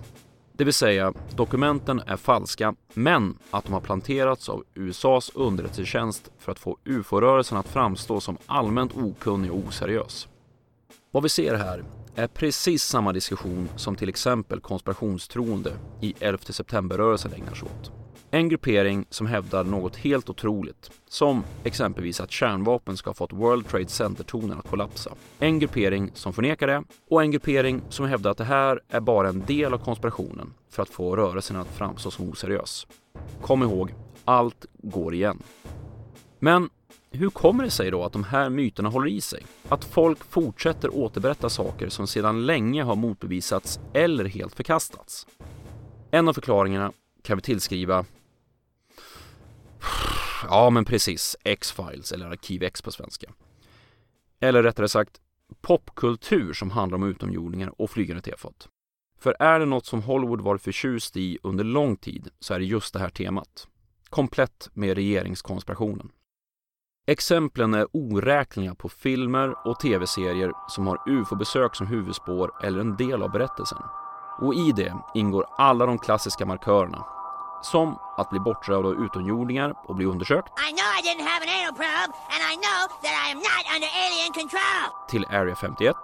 Det 0.59 0.65
vill 0.65 0.73
säga, 0.73 1.13
dokumenten 1.35 2.01
är 2.05 2.17
falska, 2.17 2.75
men 2.93 3.37
att 3.51 3.63
de 3.63 3.73
har 3.73 3.81
planterats 3.81 4.49
av 4.49 4.63
USAs 4.73 5.31
underrättelsetjänst 5.35 6.31
för 6.37 6.51
att 6.51 6.59
få 6.59 6.77
UFO-rörelsen 6.85 7.57
att 7.57 7.67
framstå 7.67 8.19
som 8.21 8.37
allmänt 8.45 8.97
okunnig 8.97 9.51
och 9.51 9.57
oseriös. 9.57 10.27
Vad 11.11 11.23
vi 11.23 11.29
ser 11.29 11.55
här 11.55 11.83
är 12.15 12.27
precis 12.27 12.83
samma 12.83 13.13
diskussion 13.13 13.69
som 13.75 13.95
till 13.95 14.09
exempel 14.09 14.59
konspirationstroende 14.59 15.73
i 16.01 16.13
11 16.19 16.39
september-rörelsen 16.49 17.33
ägnar 17.33 17.53
sig 17.53 17.65
åt. 17.65 17.98
En 18.31 18.49
gruppering 18.49 19.05
som 19.09 19.27
hävdar 19.27 19.63
något 19.63 19.95
helt 19.95 20.29
otroligt, 20.29 20.91
som 21.07 21.43
exempelvis 21.63 22.19
att 22.19 22.31
kärnvapen 22.31 22.97
ska 22.97 23.09
ha 23.09 23.13
fått 23.13 23.33
World 23.33 23.67
Trade 23.67 23.87
Center-tornen 23.87 24.59
att 24.59 24.69
kollapsa. 24.69 25.11
En 25.39 25.59
gruppering 25.59 26.11
som 26.13 26.33
förnekar 26.33 26.67
det 26.67 26.83
och 27.09 27.21
en 27.21 27.31
gruppering 27.31 27.81
som 27.89 28.05
hävdar 28.05 28.31
att 28.31 28.37
det 28.37 28.43
här 28.43 28.81
är 28.89 28.99
bara 28.99 29.29
en 29.29 29.45
del 29.45 29.73
av 29.73 29.77
konspirationen 29.77 30.53
för 30.69 30.83
att 30.83 30.89
få 30.89 31.15
rörelsen 31.15 31.55
att 31.55 31.67
framstå 31.67 32.11
som 32.11 32.29
oseriös. 32.29 32.87
Kom 33.41 33.63
ihåg, 33.63 33.93
allt 34.25 34.65
går 34.73 35.13
igen. 35.13 35.43
Men 36.39 36.69
hur 37.11 37.29
kommer 37.29 37.63
det 37.63 37.69
sig 37.71 37.91
då 37.91 38.03
att 38.03 38.13
de 38.13 38.23
här 38.23 38.49
myterna 38.49 38.89
håller 38.89 39.07
i 39.07 39.21
sig? 39.21 39.43
Att 39.69 39.85
folk 39.85 40.23
fortsätter 40.23 40.95
återberätta 40.95 41.49
saker 41.49 41.89
som 41.89 42.07
sedan 42.07 42.45
länge 42.45 42.83
har 42.83 42.95
motbevisats 42.95 43.79
eller 43.93 44.25
helt 44.25 44.55
förkastats? 44.55 45.27
En 46.11 46.27
av 46.27 46.33
förklaringarna 46.33 46.91
kan 47.23 47.37
vi 47.37 47.41
tillskriva 47.41 48.05
Ja, 50.43 50.69
men 50.69 50.85
precis. 50.85 51.35
X-Files 51.43 52.11
eller 52.11 52.25
Arkiv 52.25 52.63
X 52.63 52.81
på 52.81 52.91
svenska. 52.91 53.27
Eller 54.39 54.63
rättare 54.63 54.87
sagt 54.87 55.21
popkultur 55.61 56.53
som 56.53 56.71
handlar 56.71 56.97
om 56.97 57.03
utomjordingar 57.03 57.81
och 57.81 57.89
flygande 57.89 58.21
tefat. 58.21 58.67
För 59.19 59.35
är 59.39 59.59
det 59.59 59.65
något 59.65 59.85
som 59.85 60.01
Hollywood 60.01 60.41
varit 60.41 60.61
förtjust 60.61 61.17
i 61.17 61.39
under 61.43 61.63
lång 61.63 61.97
tid 61.97 62.29
så 62.39 62.53
är 62.53 62.59
det 62.59 62.65
just 62.65 62.93
det 62.93 62.99
här 62.99 63.09
temat. 63.09 63.67
Komplett 64.09 64.69
med 64.73 64.95
regeringskonspirationen. 64.95 66.11
Exemplen 67.07 67.73
är 67.73 67.87
oräkneliga 67.91 68.75
på 68.75 68.89
filmer 68.89 69.67
och 69.67 69.79
tv-serier 69.79 70.51
som 70.67 70.87
har 70.87 71.09
ufo-besök 71.09 71.75
som 71.75 71.87
huvudspår 71.87 72.51
eller 72.63 72.79
en 72.79 72.97
del 72.97 73.23
av 73.23 73.31
berättelsen. 73.31 73.81
Och 74.41 74.53
i 74.53 74.71
det 74.71 74.93
ingår 75.13 75.45
alla 75.57 75.85
de 75.85 75.99
klassiska 75.99 76.45
markörerna 76.45 77.05
som 77.61 77.97
att 78.17 78.29
bli 78.29 78.39
bortrövad 78.39 78.85
av 78.85 78.93
utomjordingar 79.05 79.73
och 79.87 79.95
bli 79.95 80.05
undersökt. 80.05 80.49
I 80.69 80.71
know 80.71 80.87
I 80.99 81.01
didn't 81.07 81.27
have 81.31 81.41
an 81.43 81.49
anal 81.59 81.73
probe 81.73 82.11
and 82.33 82.41
I 82.51 82.55
know 82.65 82.79
that 83.03 83.15
I 83.25 83.31
am 83.31 83.37
not 83.37 83.63
under 83.75 83.89
alien 84.05 84.33
control. 84.33 84.83
Till 85.07 85.25
Area 85.29 85.55
51. 85.55 85.95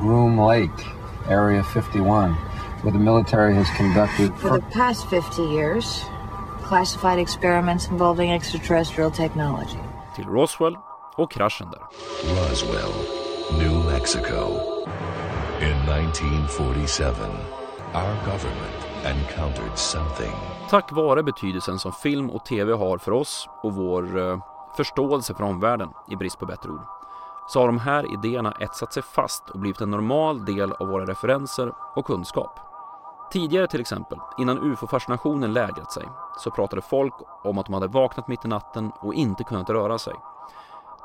Groom 0.00 0.38
Lake, 0.38 0.80
Area 1.28 1.62
51, 1.62 2.34
where 2.82 2.92
the 2.92 2.98
military 2.98 3.54
has 3.54 3.68
conducted 3.76 4.34
for 4.36 4.58
the 4.58 4.66
past 4.72 5.06
50 5.10 5.42
years 5.42 6.04
classified 6.66 7.18
experiments 7.18 7.88
involving 7.88 8.32
extraterrestrial 8.32 9.10
technology. 9.10 9.78
Till 10.16 10.24
Roswell 10.24 10.76
och 11.16 11.30
kraschen 11.30 11.70
där. 11.70 11.82
Roswell, 12.34 12.92
New 13.58 13.92
Mexico. 13.92 14.48
In 15.60 15.88
1947, 15.88 17.14
our 17.94 18.14
government 18.24 18.85
encountered 19.06 19.78
something. 19.78 20.32
Tack 20.70 20.92
vare 20.92 21.22
betydelsen 21.22 21.78
som 21.78 21.92
film 21.92 22.30
och 22.30 22.44
tv 22.44 22.72
har 22.72 22.98
för 22.98 23.12
oss 23.12 23.48
och 23.62 23.74
vår 23.74 24.18
eh, 24.18 24.38
förståelse 24.76 25.34
för 25.34 25.44
omvärlden, 25.44 25.88
i 26.08 26.16
brist 26.16 26.38
på 26.38 26.46
bättre 26.46 26.70
ord, 26.70 26.86
så 27.48 27.60
har 27.60 27.66
de 27.66 27.78
här 27.78 28.12
idéerna 28.12 28.56
etsat 28.60 28.92
sig 28.92 29.02
fast 29.02 29.50
och 29.50 29.58
blivit 29.58 29.80
en 29.80 29.90
normal 29.90 30.44
del 30.44 30.72
av 30.72 30.88
våra 30.88 31.06
referenser 31.06 31.72
och 31.94 32.06
kunskap. 32.06 32.60
Tidigare 33.32 33.66
till 33.66 33.80
exempel, 33.80 34.18
innan 34.38 34.72
ufo-fascinationen 34.72 35.52
lägrat 35.52 35.92
sig, 35.92 36.04
så 36.38 36.50
pratade 36.50 36.82
folk 36.82 37.14
om 37.44 37.58
att 37.58 37.66
de 37.66 37.74
hade 37.74 37.86
vaknat 37.86 38.28
mitt 38.28 38.44
i 38.44 38.48
natten 38.48 38.92
och 39.00 39.14
inte 39.14 39.44
kunnat 39.44 39.70
röra 39.70 39.98
sig. 39.98 40.14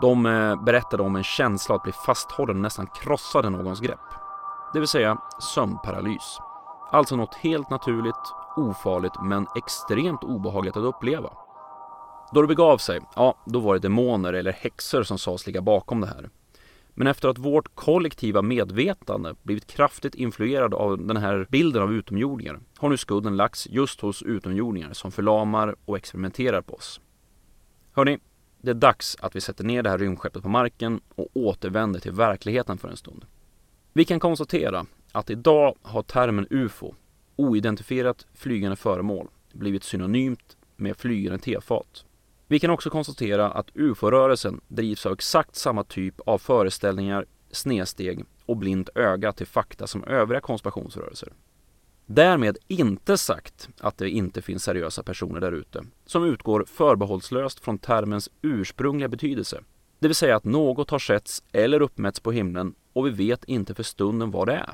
De 0.01 0.25
eh, 0.25 0.63
berättade 0.63 1.03
om 1.03 1.15
en 1.15 1.23
känsla 1.23 1.75
att 1.75 1.83
bli 1.83 1.91
fasthållen 1.91 2.55
och 2.55 2.61
nästan 2.61 2.87
krossade 2.87 3.49
någons 3.49 3.79
grepp. 3.79 3.99
Det 4.73 4.79
vill 4.79 4.87
säga 4.87 5.17
sömnparalys. 5.39 6.39
Alltså 6.91 7.15
något 7.15 7.35
helt 7.35 7.69
naturligt, 7.69 8.15
ofarligt 8.57 9.21
men 9.23 9.47
extremt 9.57 10.23
obehagligt 10.23 10.77
att 10.77 10.83
uppleva. 10.83 11.29
Då 12.33 12.41
det 12.41 12.47
begav 12.47 12.77
sig, 12.77 12.99
ja, 13.15 13.35
då 13.45 13.59
var 13.59 13.73
det 13.73 13.79
demoner 13.79 14.33
eller 14.33 14.51
häxor 14.51 15.03
som 15.03 15.17
sades 15.17 15.47
ligga 15.47 15.61
bakom 15.61 16.01
det 16.01 16.07
här. 16.07 16.29
Men 16.93 17.07
efter 17.07 17.29
att 17.29 17.37
vårt 17.37 17.75
kollektiva 17.75 18.41
medvetande 18.41 19.35
blivit 19.43 19.67
kraftigt 19.67 20.15
influerad 20.15 20.73
av 20.73 20.97
den 21.05 21.17
här 21.17 21.47
bilden 21.49 21.81
av 21.81 21.93
utomjordingar 21.93 22.59
har 22.77 22.89
nu 22.89 22.97
skulden 22.97 23.37
lagts 23.37 23.67
just 23.69 24.01
hos 24.01 24.23
utomjordingar 24.23 24.93
som 24.93 25.11
förlamar 25.11 25.75
och 25.85 25.97
experimenterar 25.97 26.61
på 26.61 26.73
oss. 26.73 27.01
Hörni, 27.93 28.19
det 28.61 28.69
är 28.69 28.75
dags 28.75 29.17
att 29.19 29.35
vi 29.35 29.41
sätter 29.41 29.63
ner 29.63 29.83
det 29.83 29.89
här 29.89 29.97
rymdskeppet 29.97 30.43
på 30.43 30.49
marken 30.49 31.01
och 31.15 31.27
återvänder 31.33 31.99
till 31.99 32.11
verkligheten 32.11 32.77
för 32.77 32.87
en 32.87 32.97
stund. 32.97 33.25
Vi 33.93 34.05
kan 34.05 34.19
konstatera 34.19 34.85
att 35.11 35.29
idag 35.29 35.75
har 35.81 36.03
termen 36.03 36.47
UFO, 36.49 36.95
oidentifierat 37.35 38.27
flygande 38.33 38.75
föremål, 38.75 39.27
blivit 39.53 39.83
synonymt 39.83 40.57
med 40.75 40.97
flygande 40.97 41.39
tefat. 41.39 42.05
Vi 42.47 42.59
kan 42.59 42.69
också 42.69 42.89
konstatera 42.89 43.51
att 43.51 43.69
UFO-rörelsen 43.73 44.61
drivs 44.67 45.05
av 45.05 45.13
exakt 45.13 45.55
samma 45.55 45.83
typ 45.83 46.19
av 46.19 46.37
föreställningar, 46.37 47.25
snedsteg 47.51 48.25
och 48.45 48.57
blint 48.57 48.89
öga 48.95 49.31
till 49.31 49.47
fakta 49.47 49.87
som 49.87 50.03
övriga 50.03 50.41
konspirationsrörelser. 50.41 51.33
Därmed 52.05 52.57
inte 52.67 53.17
sagt 53.17 53.69
att 53.79 53.97
det 53.97 54.09
inte 54.09 54.41
finns 54.41 54.63
seriösa 54.63 55.03
personer 55.03 55.41
där 55.41 55.51
ute 55.51 55.83
som 56.05 56.23
utgår 56.23 56.65
förbehållslöst 56.67 57.59
från 57.59 57.77
termens 57.77 58.29
ursprungliga 58.41 59.07
betydelse. 59.07 59.61
Det 59.99 60.07
vill 60.07 60.15
säga 60.15 60.35
att 60.35 60.43
något 60.43 60.89
har 60.89 60.99
setts 60.99 61.43
eller 61.51 61.81
uppmätts 61.81 62.19
på 62.19 62.31
himlen 62.31 62.75
och 62.93 63.07
vi 63.07 63.09
vet 63.09 63.43
inte 63.43 63.73
för 63.73 63.83
stunden 63.83 64.31
vad 64.31 64.47
det 64.47 64.53
är. 64.53 64.73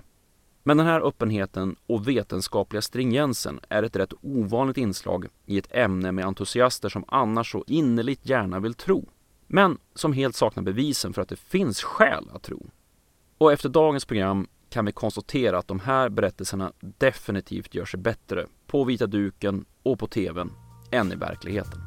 Men 0.67 0.77
den 0.77 0.86
här 0.86 1.01
öppenheten 1.01 1.75
och 1.88 2.08
vetenskapliga 2.08 2.82
stringensen 2.82 3.60
är 3.69 3.84
ett 3.84 3.95
rätt 3.95 4.13
ovanligt 4.21 4.77
inslag 4.77 5.27
i 5.45 5.58
ett 5.58 5.67
ämne 5.71 6.12
med 6.12 6.25
entusiaster 6.25 6.89
som 6.89 7.06
annars 7.08 7.51
så 7.51 7.63
innerligt 7.67 8.30
gärna 8.30 8.60
vill 8.60 8.73
tro. 8.73 9.10
Men 9.47 9.77
som 9.95 10.13
helt 10.13 10.36
saknar 10.36 10.63
bevisen 10.63 11.13
för 11.13 11.21
att 11.21 11.30
det 11.30 11.39
finns 11.39 11.84
skäl 11.84 12.30
att 12.34 12.43
tro. 12.43 12.65
Och 13.38 13.53
efter 13.53 13.69
dagens 13.69 14.06
program 14.06 14.47
kan 14.69 14.86
vi 14.86 14.91
konstatera 14.91 15.58
att 15.58 15.67
de 15.67 15.80
här 15.80 16.10
berättelserna 16.10 16.71
definitivt 16.80 17.75
gör 17.75 17.86
sig 17.86 17.99
bättre 17.99 18.45
på 18.65 18.84
vita 18.84 19.08
duken 19.08 19.65
och 19.84 19.99
på 19.99 20.08
TVn 20.08 20.51
än 20.91 21.12
i 21.12 21.15
verkligheten. 21.15 21.87